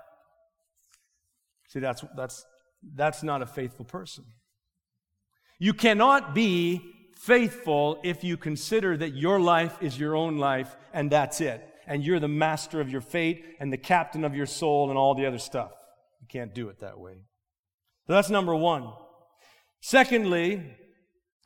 See, 1.69 1.79
that's, 1.79 2.03
that's, 2.15 2.45
that's 2.95 3.23
not 3.23 3.41
a 3.41 3.45
faithful 3.45 3.85
person. 3.85 4.25
You 5.57 5.73
cannot 5.73 6.35
be 6.35 6.81
faithful 7.15 7.99
if 8.03 8.23
you 8.23 8.37
consider 8.37 8.95
that 8.97 9.15
your 9.15 9.39
life 9.39 9.77
is 9.81 9.99
your 9.99 10.15
own 10.15 10.37
life 10.37 10.75
and 10.93 11.09
that's 11.09 11.41
it. 11.41 11.67
And 11.87 12.03
you're 12.03 12.19
the 12.19 12.27
master 12.27 12.81
of 12.81 12.91
your 12.91 13.01
fate 13.01 13.45
and 13.59 13.71
the 13.71 13.77
captain 13.77 14.23
of 14.23 14.35
your 14.35 14.45
soul 14.45 14.89
and 14.89 14.97
all 14.97 15.15
the 15.15 15.25
other 15.25 15.39
stuff. 15.39 15.71
You 16.21 16.27
can't 16.27 16.53
do 16.53 16.69
it 16.69 16.79
that 16.79 16.99
way. 16.99 17.13
So 18.05 18.13
that's 18.13 18.29
number 18.29 18.55
one. 18.55 18.91
Secondly, 19.81 20.63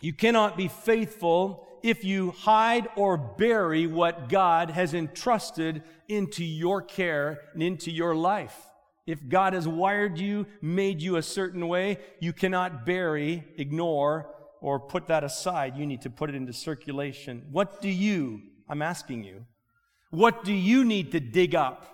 you 0.02 0.14
cannot 0.14 0.58
be 0.58 0.68
faithful 0.68 1.68
if 1.84 2.04
you 2.04 2.32
hide 2.32 2.88
or 2.96 3.18
bury 3.18 3.88
what 3.88 4.30
God 4.30 4.72
has 4.72 4.94
entrusted 4.94 5.84
into 6.08 6.44
your 6.44 6.82
care 6.82 7.40
and 7.54 7.64
into 7.64 7.92
your 7.92 8.16
life. 8.16 8.56
If 9.08 9.28
God 9.28 9.54
has 9.54 9.68
wired 9.68 10.18
you, 10.18 10.46
made 10.62 11.02
you 11.02 11.18
a 11.18 11.24
certain 11.24 11.68
way, 11.68 11.98
you 12.20 12.34
cannot 12.34 12.86
bury, 12.86 13.44
ignore, 13.58 14.34
or 14.62 14.80
put 14.80 15.08
that 15.08 15.24
aside. 15.24 15.76
You 15.76 15.88
need 15.88 16.02
to 16.02 16.10
put 16.10 16.30
it 16.30 16.36
into 16.36 16.54
circulation. 16.54 17.48
What 17.52 17.82
do 17.82 17.90
you, 17.90 18.42
I'm 18.70 18.82
asking 18.82 19.24
you, 19.24 19.46
what 20.12 20.44
do 20.44 20.54
you 20.54 20.86
need 20.86 21.12
to 21.14 21.20
dig 21.20 21.56
up 21.56 21.88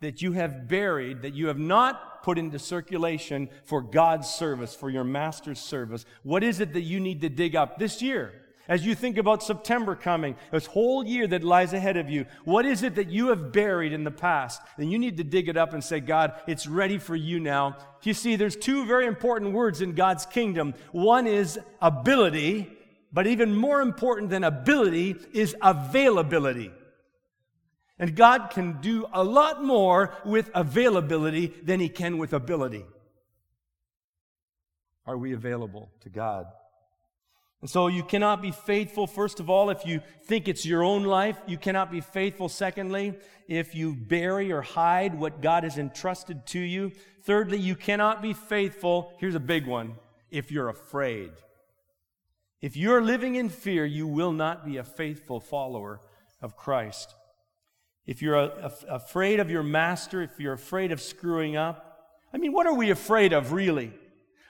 that 0.00 0.22
you 0.22 0.32
have 0.32 0.68
buried, 0.68 1.22
that 1.22 1.34
you 1.34 1.48
have 1.48 1.58
not 1.58 2.22
put 2.22 2.38
into 2.38 2.58
circulation 2.58 3.48
for 3.64 3.82
God's 3.82 4.28
service, 4.28 4.74
for 4.74 4.88
your 4.88 5.04
master's 5.04 5.60
service? 5.60 6.06
What 6.22 6.42
is 6.42 6.60
it 6.60 6.72
that 6.72 6.82
you 6.82 7.00
need 7.00 7.20
to 7.20 7.28
dig 7.28 7.54
up 7.54 7.78
this 7.78 8.00
year? 8.00 8.32
As 8.66 8.86
you 8.86 8.94
think 8.94 9.18
about 9.18 9.42
September 9.42 9.94
coming, 9.94 10.36
this 10.50 10.64
whole 10.64 11.04
year 11.04 11.26
that 11.26 11.44
lies 11.44 11.74
ahead 11.74 11.98
of 11.98 12.08
you, 12.08 12.24
what 12.44 12.64
is 12.64 12.82
it 12.82 12.94
that 12.94 13.10
you 13.10 13.28
have 13.28 13.52
buried 13.52 13.92
in 13.92 14.04
the 14.04 14.10
past? 14.10 14.62
And 14.78 14.90
you 14.90 14.98
need 14.98 15.18
to 15.18 15.24
dig 15.24 15.50
it 15.50 15.56
up 15.58 15.74
and 15.74 15.84
say, 15.84 16.00
God, 16.00 16.32
it's 16.46 16.66
ready 16.66 16.96
for 16.96 17.14
you 17.14 17.40
now. 17.40 17.76
You 18.02 18.14
see, 18.14 18.36
there's 18.36 18.56
two 18.56 18.86
very 18.86 19.06
important 19.06 19.52
words 19.52 19.82
in 19.82 19.94
God's 19.94 20.24
kingdom. 20.24 20.74
One 20.92 21.26
is 21.26 21.58
ability, 21.82 22.72
but 23.12 23.26
even 23.26 23.54
more 23.54 23.82
important 23.82 24.30
than 24.30 24.44
ability 24.44 25.16
is 25.34 25.54
availability. 25.60 26.70
And 27.98 28.16
God 28.16 28.50
can 28.50 28.80
do 28.80 29.06
a 29.12 29.22
lot 29.22 29.62
more 29.62 30.14
with 30.24 30.50
availability 30.54 31.54
than 31.62 31.80
He 31.80 31.88
can 31.88 32.18
with 32.18 32.32
ability. 32.32 32.84
Are 35.06 35.16
we 35.16 35.32
available 35.32 35.90
to 36.00 36.08
God? 36.08 36.46
And 37.60 37.70
so 37.70 37.86
you 37.86 38.02
cannot 38.02 38.42
be 38.42 38.50
faithful, 38.50 39.06
first 39.06 39.40
of 39.40 39.48
all, 39.48 39.70
if 39.70 39.86
you 39.86 40.02
think 40.24 40.48
it's 40.48 40.66
your 40.66 40.82
own 40.82 41.04
life. 41.04 41.38
You 41.46 41.56
cannot 41.56 41.90
be 41.90 42.02
faithful, 42.02 42.50
secondly, 42.50 43.14
if 43.48 43.74
you 43.74 43.94
bury 43.94 44.52
or 44.52 44.60
hide 44.60 45.18
what 45.18 45.40
God 45.40 45.64
has 45.64 45.78
entrusted 45.78 46.44
to 46.48 46.58
you. 46.58 46.92
Thirdly, 47.22 47.58
you 47.58 47.74
cannot 47.74 48.20
be 48.20 48.34
faithful. 48.34 49.14
Here's 49.18 49.34
a 49.34 49.40
big 49.40 49.66
one 49.66 49.94
if 50.30 50.50
you're 50.50 50.68
afraid. 50.68 51.30
If 52.60 52.76
you're 52.76 53.00
living 53.00 53.36
in 53.36 53.48
fear, 53.48 53.86
you 53.86 54.06
will 54.06 54.32
not 54.32 54.66
be 54.66 54.76
a 54.76 54.84
faithful 54.84 55.40
follower 55.40 56.00
of 56.42 56.56
Christ. 56.56 57.14
If 58.06 58.20
you're 58.20 58.36
a, 58.36 58.72
a, 58.88 58.94
afraid 58.94 59.40
of 59.40 59.50
your 59.50 59.62
master, 59.62 60.22
if 60.22 60.38
you're 60.38 60.52
afraid 60.52 60.92
of 60.92 61.00
screwing 61.00 61.56
up, 61.56 62.20
I 62.32 62.38
mean, 62.38 62.52
what 62.52 62.66
are 62.66 62.74
we 62.74 62.90
afraid 62.90 63.32
of, 63.32 63.52
really? 63.52 63.92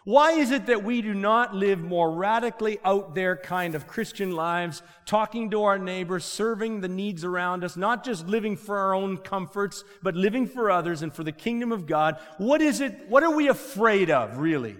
Why 0.04 0.32
is 0.32 0.50
it 0.50 0.66
that 0.66 0.84
we 0.84 1.00
do 1.00 1.14
not 1.14 1.54
live 1.54 1.80
more 1.80 2.10
radically 2.10 2.78
out 2.84 3.14
there 3.14 3.36
kind 3.36 3.74
of 3.74 3.86
Christian 3.86 4.32
lives, 4.32 4.82
talking 5.06 5.50
to 5.50 5.62
our 5.62 5.78
neighbors, 5.78 6.26
serving 6.26 6.82
the 6.82 6.88
needs 6.88 7.24
around 7.24 7.64
us, 7.64 7.74
not 7.74 8.04
just 8.04 8.26
living 8.26 8.56
for 8.56 8.76
our 8.76 8.94
own 8.94 9.16
comforts, 9.16 9.82
but 10.02 10.14
living 10.14 10.46
for 10.46 10.70
others 10.70 11.00
and 11.00 11.14
for 11.14 11.24
the 11.24 11.32
kingdom 11.32 11.72
of 11.72 11.86
God? 11.86 12.18
What 12.36 12.60
is 12.60 12.82
it, 12.82 13.08
what 13.08 13.22
are 13.22 13.34
we 13.34 13.48
afraid 13.48 14.10
of, 14.10 14.36
really? 14.36 14.76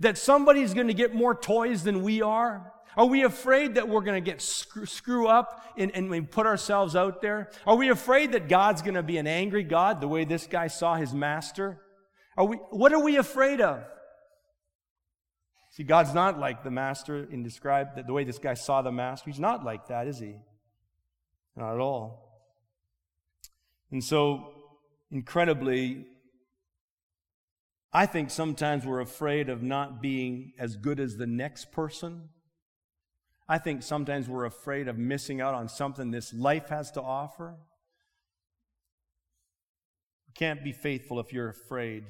That 0.00 0.18
somebody's 0.18 0.74
going 0.74 0.88
to 0.88 0.94
get 0.94 1.14
more 1.14 1.36
toys 1.36 1.84
than 1.84 2.02
we 2.02 2.20
are? 2.20 2.72
Are 2.96 3.06
we 3.06 3.24
afraid 3.24 3.74
that 3.74 3.88
we're 3.88 4.02
going 4.02 4.22
to 4.22 4.30
get 4.30 4.40
screw, 4.40 4.86
screw 4.86 5.26
up 5.26 5.64
and, 5.76 5.90
and 5.94 6.08
we 6.10 6.20
put 6.20 6.46
ourselves 6.46 6.94
out 6.94 7.20
there? 7.20 7.50
Are 7.66 7.76
we 7.76 7.88
afraid 7.88 8.32
that 8.32 8.48
God's 8.48 8.82
going 8.82 8.94
to 8.94 9.02
be 9.02 9.18
an 9.18 9.26
angry 9.26 9.64
God 9.64 10.00
the 10.00 10.08
way 10.08 10.24
this 10.24 10.46
guy 10.46 10.68
saw 10.68 10.94
his 10.94 11.12
master? 11.12 11.80
Are 12.36 12.44
we, 12.44 12.56
what 12.70 12.92
are 12.92 13.02
we 13.02 13.16
afraid 13.16 13.60
of? 13.60 13.84
See, 15.70 15.82
God's 15.82 16.14
not 16.14 16.38
like 16.38 16.62
the 16.62 16.70
master 16.70 17.28
in 17.30 17.42
described 17.42 18.06
the 18.06 18.12
way 18.12 18.22
this 18.22 18.38
guy 18.38 18.54
saw 18.54 18.80
the 18.80 18.92
master. 18.92 19.28
He's 19.28 19.40
not 19.40 19.64
like 19.64 19.88
that, 19.88 20.06
is 20.06 20.20
he? 20.20 20.36
Not 21.56 21.74
at 21.74 21.80
all. 21.80 22.24
And 23.90 24.02
so, 24.02 24.52
incredibly, 25.10 26.06
I 27.92 28.06
think 28.06 28.30
sometimes 28.30 28.86
we're 28.86 29.00
afraid 29.00 29.48
of 29.48 29.62
not 29.62 30.00
being 30.00 30.52
as 30.58 30.76
good 30.76 31.00
as 31.00 31.16
the 31.16 31.26
next 31.26 31.72
person. 31.72 32.28
I 33.48 33.58
think 33.58 33.82
sometimes 33.82 34.28
we're 34.28 34.46
afraid 34.46 34.88
of 34.88 34.96
missing 34.96 35.40
out 35.40 35.54
on 35.54 35.68
something 35.68 36.10
this 36.10 36.32
life 36.32 36.70
has 36.70 36.90
to 36.92 37.02
offer. 37.02 37.56
You 40.26 40.32
can't 40.34 40.64
be 40.64 40.72
faithful 40.72 41.20
if 41.20 41.32
you're 41.32 41.50
afraid. 41.50 42.04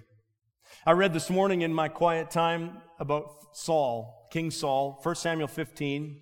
I 0.87 0.93
read 0.93 1.13
this 1.13 1.31
morning 1.31 1.63
in 1.63 1.75
my 1.75 1.89
quiet 1.89 2.31
time 2.31 2.79
about 3.01 3.57
Saul, 3.57 4.29
King 4.31 4.51
Saul, 4.51 5.01
1 5.03 5.15
Samuel 5.17 5.49
15. 5.49 6.21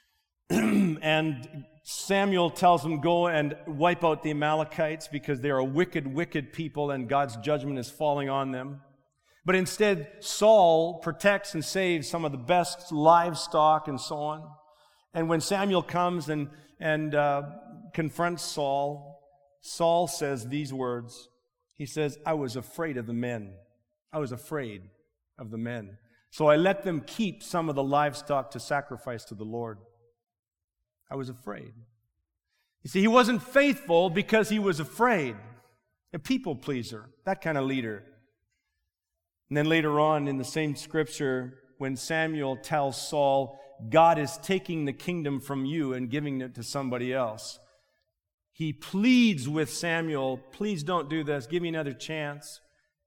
and 0.50 1.64
Samuel 1.84 2.50
tells 2.50 2.84
him, 2.84 3.00
Go 3.00 3.28
and 3.28 3.56
wipe 3.66 4.04
out 4.04 4.22
the 4.22 4.30
Amalekites 4.30 5.08
because 5.08 5.40
they 5.40 5.50
are 5.50 5.58
a 5.58 5.64
wicked, 5.64 6.12
wicked 6.12 6.52
people 6.52 6.90
and 6.90 7.08
God's 7.08 7.36
judgment 7.36 7.78
is 7.78 7.90
falling 7.90 8.28
on 8.28 8.50
them. 8.50 8.80
But 9.48 9.56
instead, 9.56 10.08
Saul 10.20 10.98
protects 10.98 11.54
and 11.54 11.64
saves 11.64 12.06
some 12.06 12.26
of 12.26 12.32
the 12.32 12.36
best 12.36 12.92
livestock 12.92 13.88
and 13.88 13.98
so 13.98 14.16
on. 14.16 14.46
And 15.14 15.26
when 15.26 15.40
Samuel 15.40 15.82
comes 15.82 16.28
and, 16.28 16.50
and 16.78 17.14
uh, 17.14 17.44
confronts 17.94 18.42
Saul, 18.42 19.22
Saul 19.62 20.06
says 20.06 20.46
these 20.46 20.70
words 20.70 21.30
He 21.72 21.86
says, 21.86 22.18
I 22.26 22.34
was 22.34 22.56
afraid 22.56 22.98
of 22.98 23.06
the 23.06 23.14
men. 23.14 23.54
I 24.12 24.18
was 24.18 24.32
afraid 24.32 24.82
of 25.38 25.50
the 25.50 25.56
men. 25.56 25.96
So 26.28 26.48
I 26.48 26.56
let 26.56 26.82
them 26.82 27.00
keep 27.06 27.42
some 27.42 27.70
of 27.70 27.74
the 27.74 27.82
livestock 27.82 28.50
to 28.50 28.60
sacrifice 28.60 29.24
to 29.24 29.34
the 29.34 29.44
Lord. 29.44 29.78
I 31.10 31.14
was 31.14 31.30
afraid. 31.30 31.72
You 32.82 32.90
see, 32.90 33.00
he 33.00 33.08
wasn't 33.08 33.42
faithful 33.42 34.10
because 34.10 34.50
he 34.50 34.58
was 34.58 34.78
afraid. 34.78 35.36
A 36.12 36.18
people 36.18 36.54
pleaser, 36.54 37.08
that 37.24 37.40
kind 37.40 37.56
of 37.56 37.64
leader. 37.64 38.04
And 39.48 39.56
then 39.56 39.66
later 39.66 39.98
on 39.98 40.28
in 40.28 40.38
the 40.38 40.44
same 40.44 40.76
scripture, 40.76 41.58
when 41.78 41.96
Samuel 41.96 42.56
tells 42.56 43.00
Saul, 43.00 43.58
God 43.88 44.18
is 44.18 44.36
taking 44.38 44.84
the 44.84 44.92
kingdom 44.92 45.40
from 45.40 45.64
you 45.64 45.94
and 45.94 46.10
giving 46.10 46.40
it 46.40 46.54
to 46.56 46.62
somebody 46.62 47.14
else, 47.14 47.58
he 48.52 48.72
pleads 48.72 49.48
with 49.48 49.72
Samuel, 49.72 50.38
please 50.50 50.82
don't 50.82 51.08
do 51.08 51.22
this, 51.22 51.46
give 51.46 51.62
me 51.62 51.68
another 51.68 51.92
chance. 51.92 52.60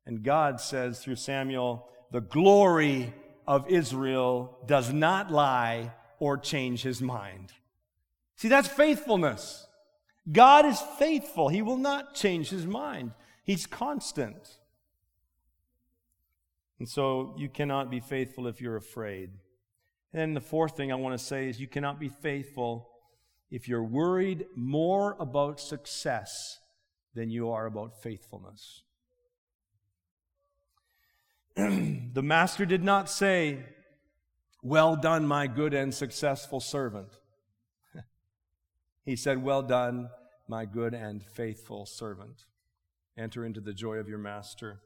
And 0.05 0.23
God 0.23 0.61
says 0.61 0.99
through 0.99 1.17
Samuel, 1.17 1.89
the 2.11 2.21
glory 2.21 3.13
of 3.45 3.67
Israel 3.69 4.57
does 4.65 4.93
not 4.93 5.29
lie 5.29 5.91
or 6.19 6.37
change 6.37 6.83
his 6.83 7.01
mind. 7.01 7.51
See, 8.37 8.47
that's 8.47 8.67
faithfulness. 8.67 9.67
God 10.31 10.65
is 10.65 10.79
faithful. 10.97 11.49
He 11.49 11.61
will 11.61 11.77
not 11.77 12.15
change 12.15 12.49
his 12.49 12.65
mind. 12.65 13.11
He's 13.43 13.65
constant. 13.65 14.57
And 16.81 16.89
so 16.89 17.35
you 17.37 17.47
cannot 17.47 17.91
be 17.91 17.99
faithful 17.99 18.47
if 18.47 18.59
you're 18.59 18.75
afraid. 18.75 19.29
And 20.13 20.19
then 20.19 20.33
the 20.33 20.41
fourth 20.41 20.75
thing 20.75 20.91
I 20.91 20.95
want 20.95 21.15
to 21.15 21.23
say 21.23 21.47
is 21.47 21.59
you 21.59 21.67
cannot 21.67 21.99
be 21.99 22.09
faithful 22.09 22.89
if 23.51 23.67
you're 23.67 23.83
worried 23.83 24.47
more 24.55 25.15
about 25.19 25.59
success 25.59 26.57
than 27.13 27.29
you 27.29 27.51
are 27.51 27.67
about 27.67 28.01
faithfulness. 28.01 28.81
the 31.55 32.23
master 32.23 32.65
did 32.65 32.83
not 32.83 33.11
say, 33.11 33.59
Well 34.63 34.95
done, 34.95 35.27
my 35.27 35.45
good 35.45 35.75
and 35.75 35.93
successful 35.93 36.59
servant. 36.59 37.09
he 39.05 39.15
said, 39.15 39.43
Well 39.43 39.61
done, 39.61 40.09
my 40.47 40.65
good 40.65 40.95
and 40.95 41.23
faithful 41.23 41.85
servant. 41.85 42.45
Enter 43.15 43.45
into 43.45 43.61
the 43.61 43.71
joy 43.71 43.97
of 43.97 44.09
your 44.09 44.17
master. 44.17 44.81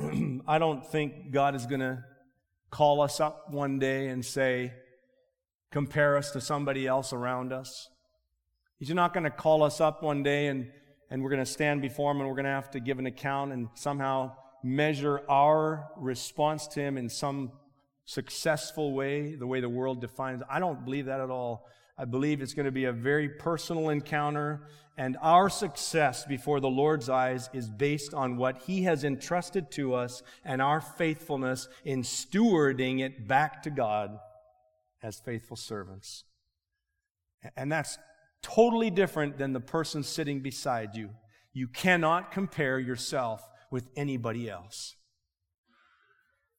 I 0.46 0.58
don't 0.58 0.86
think 0.86 1.30
God 1.30 1.54
is 1.54 1.66
going 1.66 1.80
to 1.80 2.02
call 2.70 3.00
us 3.00 3.20
up 3.20 3.50
one 3.50 3.78
day 3.78 4.08
and 4.08 4.24
say, 4.24 4.72
compare 5.70 6.16
us 6.16 6.30
to 6.32 6.40
somebody 6.40 6.86
else 6.86 7.12
around 7.12 7.52
us. 7.52 7.88
He's 8.78 8.90
not 8.90 9.12
going 9.12 9.24
to 9.24 9.30
call 9.30 9.62
us 9.62 9.80
up 9.80 10.02
one 10.02 10.22
day 10.22 10.46
and, 10.46 10.70
and 11.10 11.22
we're 11.22 11.30
going 11.30 11.44
to 11.44 11.50
stand 11.50 11.82
before 11.82 12.12
Him 12.12 12.20
and 12.20 12.28
we're 12.28 12.34
going 12.34 12.44
to 12.44 12.50
have 12.50 12.70
to 12.70 12.80
give 12.80 12.98
an 12.98 13.06
account 13.06 13.52
and 13.52 13.68
somehow 13.74 14.32
measure 14.62 15.22
our 15.28 15.90
response 15.96 16.66
to 16.68 16.80
Him 16.80 16.96
in 16.96 17.08
some 17.08 17.52
successful 18.06 18.94
way, 18.94 19.34
the 19.34 19.46
way 19.46 19.60
the 19.60 19.68
world 19.68 20.00
defines. 20.00 20.42
I 20.48 20.60
don't 20.60 20.84
believe 20.84 21.06
that 21.06 21.20
at 21.20 21.30
all. 21.30 21.66
I 22.00 22.06
believe 22.06 22.40
it's 22.40 22.54
going 22.54 22.64
to 22.64 22.72
be 22.72 22.86
a 22.86 22.92
very 22.92 23.28
personal 23.28 23.90
encounter, 23.90 24.62
and 24.96 25.18
our 25.20 25.50
success 25.50 26.24
before 26.24 26.58
the 26.58 26.70
Lord's 26.70 27.10
eyes 27.10 27.50
is 27.52 27.68
based 27.68 28.14
on 28.14 28.38
what 28.38 28.62
He 28.62 28.84
has 28.84 29.04
entrusted 29.04 29.70
to 29.72 29.92
us 29.92 30.22
and 30.42 30.62
our 30.62 30.80
faithfulness 30.80 31.68
in 31.84 32.00
stewarding 32.00 33.00
it 33.00 33.28
back 33.28 33.62
to 33.64 33.70
God 33.70 34.18
as 35.02 35.20
faithful 35.20 35.58
servants. 35.58 36.24
And 37.54 37.70
that's 37.70 37.98
totally 38.40 38.88
different 38.88 39.36
than 39.36 39.52
the 39.52 39.60
person 39.60 40.02
sitting 40.02 40.40
beside 40.40 40.96
you. 40.96 41.10
You 41.52 41.68
cannot 41.68 42.32
compare 42.32 42.78
yourself 42.78 43.46
with 43.70 43.90
anybody 43.94 44.48
else. 44.48 44.96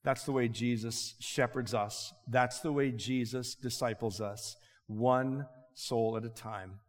That's 0.03 0.23
the 0.23 0.33
way 0.33 0.49
Jesus 0.49 1.15
shepherds 1.19 1.73
us. 1.73 2.13
That's 2.27 2.59
the 2.59 2.71
way 2.71 2.91
Jesus 2.91 3.55
disciples 3.55 4.21
us 4.21 4.55
one 4.97 5.47
soul 5.73 6.17
at 6.17 6.25
a 6.25 6.29
time. 6.29 6.79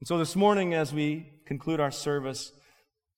And 0.00 0.08
so 0.08 0.18
this 0.18 0.34
morning, 0.34 0.74
as 0.74 0.92
we 0.92 1.32
conclude 1.46 1.80
our 1.80 1.90
service 1.90 2.52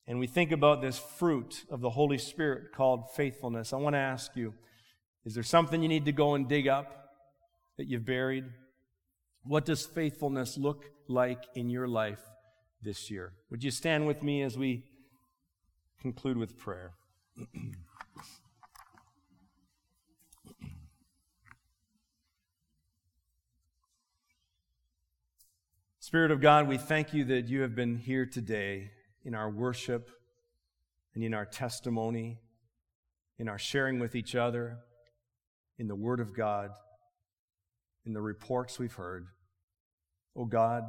and 0.07 0.19
we 0.19 0.27
think 0.27 0.51
about 0.51 0.83
this 0.83 0.99
fruit 0.99 1.65
of 1.71 1.81
the 1.81 1.91
Holy 1.91 2.19
Spirit 2.19 2.73
called 2.75 3.11
faithfulness, 3.15 3.73
I 3.73 3.77
want 3.77 3.95
to 3.95 4.01
ask 4.01 4.35
you 4.35 4.55
is 5.25 5.35
there 5.35 5.45
something 5.45 5.83
you 5.83 5.89
need 5.89 6.07
to 6.07 6.13
go 6.13 6.35
and 6.35 6.49
dig 6.49 6.67
up 6.67 7.11
that 7.79 7.87
you've 7.87 8.05
buried? 8.05 8.45
What 9.45 9.65
does 9.65 9.87
faithfulness 9.87 10.59
look 10.59 10.87
like 11.09 11.45
in 11.55 11.71
your 11.71 11.87
life 11.87 12.21
this 12.83 13.09
year? 13.11 13.35
Would 13.51 13.63
you 13.63 13.71
stand 13.71 14.09
with 14.09 14.25
me 14.25 14.43
as 14.43 14.59
we 14.59 14.85
conclude 16.01 16.37
with 16.37 16.59
prayer? 16.59 16.95
Spirit 26.13 26.31
of 26.31 26.43
God, 26.43 26.69
we 26.69 26.77
thank 26.77 27.15
you 27.15 27.25
that 27.25 27.49
you 27.49 27.63
have 27.63 27.75
been 27.75 27.97
here 27.97 28.27
today 28.27 28.91
in 29.25 29.35
our 29.35 29.49
worship 29.49 30.11
and 31.15 31.25
in 31.25 31.33
our 31.33 31.47
testimony, 31.47 32.39
in 33.39 33.49
our 33.49 33.59
sharing 33.59 33.99
with 33.99 34.15
each 34.15 34.35
other, 34.35 34.77
in 35.79 35.89
the 35.89 35.95
Word 35.95 36.21
of 36.21 36.37
God, 36.37 36.69
in 38.05 38.13
the 38.13 38.21
reports 38.21 38.79
we've 38.79 38.93
heard. 38.93 39.25
Oh 40.37 40.45
God, 40.45 40.83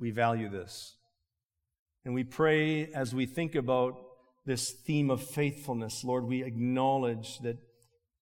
we 0.00 0.10
value 0.10 0.48
this. 0.48 0.96
And 2.04 2.14
we 2.14 2.24
pray 2.24 2.86
as 2.92 3.14
we 3.14 3.26
think 3.26 3.54
about 3.54 3.94
this 4.44 4.72
theme 4.72 5.08
of 5.08 5.22
faithfulness, 5.22 6.02
Lord, 6.02 6.24
we 6.24 6.42
acknowledge 6.42 7.38
that 7.44 7.58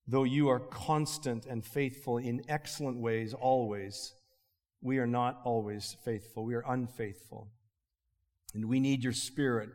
though 0.06 0.24
you 0.24 0.50
are 0.50 0.60
constant 0.60 1.46
and 1.46 1.64
faithful 1.64 2.18
in 2.18 2.42
excellent 2.46 2.98
ways 2.98 3.32
always, 3.32 4.12
we 4.82 4.98
are 4.98 5.06
not 5.06 5.40
always 5.44 5.96
faithful. 6.04 6.44
We 6.44 6.54
are 6.54 6.64
unfaithful. 6.66 7.48
And 8.52 8.66
we 8.66 8.80
need 8.80 9.04
your 9.04 9.12
spirit. 9.12 9.70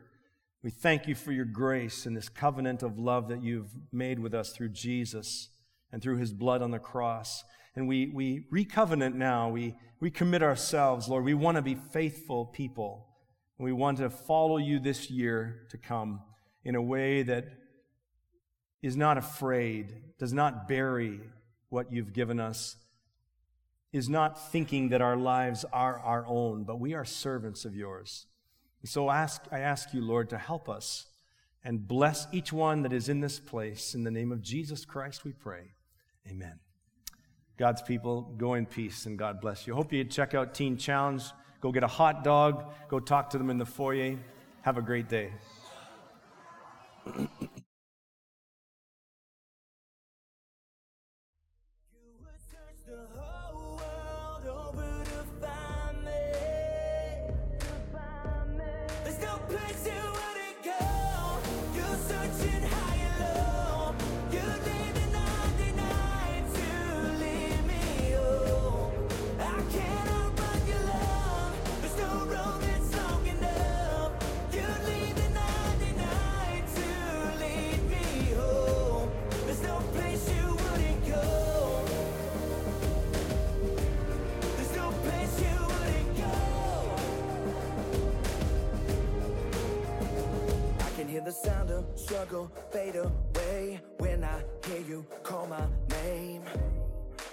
We 0.62 0.70
thank 0.70 1.08
you 1.08 1.14
for 1.14 1.32
your 1.32 1.44
grace 1.44 2.04
and 2.04 2.16
this 2.16 2.28
covenant 2.28 2.82
of 2.82 2.98
love 2.98 3.28
that 3.28 3.42
you've 3.42 3.70
made 3.90 4.18
with 4.18 4.34
us 4.34 4.52
through 4.52 4.70
Jesus 4.70 5.48
and 5.90 6.02
through 6.02 6.18
his 6.18 6.32
blood 6.32 6.62
on 6.62 6.70
the 6.70 6.78
cross. 6.78 7.42
And 7.74 7.88
we, 7.88 8.08
we 8.08 8.44
recovenant 8.50 9.16
now. 9.16 9.48
We, 9.48 9.74
we 10.00 10.10
commit 10.10 10.42
ourselves, 10.42 11.08
Lord. 11.08 11.24
We 11.24 11.34
want 11.34 11.56
to 11.56 11.62
be 11.62 11.74
faithful 11.74 12.44
people. 12.46 13.06
And 13.58 13.64
we 13.64 13.72
want 13.72 13.98
to 13.98 14.10
follow 14.10 14.58
you 14.58 14.78
this 14.78 15.10
year 15.10 15.66
to 15.70 15.78
come 15.78 16.20
in 16.64 16.74
a 16.74 16.82
way 16.82 17.22
that 17.22 17.46
is 18.82 18.96
not 18.96 19.16
afraid, 19.16 19.94
does 20.18 20.32
not 20.32 20.68
bury 20.68 21.20
what 21.68 21.92
you've 21.92 22.12
given 22.12 22.38
us, 22.38 22.76
is 23.92 24.08
not 24.08 24.50
thinking 24.52 24.90
that 24.90 25.00
our 25.00 25.16
lives 25.16 25.64
are 25.72 25.98
our 26.00 26.26
own, 26.26 26.64
but 26.64 26.78
we 26.78 26.94
are 26.94 27.04
servants 27.04 27.64
of 27.64 27.74
yours. 27.74 28.26
And 28.82 28.88
so 28.88 29.10
ask, 29.10 29.42
I 29.50 29.60
ask 29.60 29.94
you, 29.94 30.00
Lord, 30.02 30.28
to 30.30 30.38
help 30.38 30.68
us 30.68 31.06
and 31.64 31.86
bless 31.86 32.26
each 32.32 32.52
one 32.52 32.82
that 32.82 32.92
is 32.92 33.08
in 33.08 33.20
this 33.20 33.38
place. 33.38 33.94
In 33.94 34.04
the 34.04 34.10
name 34.10 34.30
of 34.30 34.42
Jesus 34.42 34.84
Christ, 34.84 35.24
we 35.24 35.32
pray. 35.32 35.72
Amen. 36.28 36.60
God's 37.56 37.82
people, 37.82 38.34
go 38.36 38.54
in 38.54 38.66
peace 38.66 39.06
and 39.06 39.18
God 39.18 39.40
bless 39.40 39.66
you. 39.66 39.74
Hope 39.74 39.92
you 39.92 40.04
check 40.04 40.34
out 40.34 40.54
Teen 40.54 40.76
Challenge. 40.76 41.24
Go 41.60 41.72
get 41.72 41.82
a 41.82 41.88
hot 41.88 42.22
dog. 42.22 42.72
Go 42.88 43.00
talk 43.00 43.30
to 43.30 43.38
them 43.38 43.50
in 43.50 43.58
the 43.58 43.66
foyer. 43.66 44.16
Have 44.62 44.78
a 44.78 44.82
great 44.82 45.08
day. 45.08 45.32
struggle 92.28 92.52
fade 92.70 92.96
away 92.96 93.80
when 93.98 94.22
I 94.22 94.42
hear 94.66 94.80
you 94.86 95.06
call 95.22 95.46
my 95.46 95.64
name. 96.02 96.42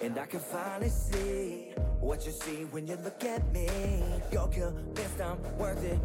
And 0.01 0.17
I 0.17 0.25
can 0.25 0.39
finally 0.39 0.89
see 0.89 1.73
what 1.99 2.25
you 2.25 2.31
see 2.31 2.63
when 2.71 2.87
you 2.87 2.95
look 3.03 3.23
at 3.25 3.51
me. 3.51 3.67
You're 4.31 4.47
convinced 4.47 5.19
I'm 5.21 5.57
worth 5.57 5.83
it. 5.83 5.99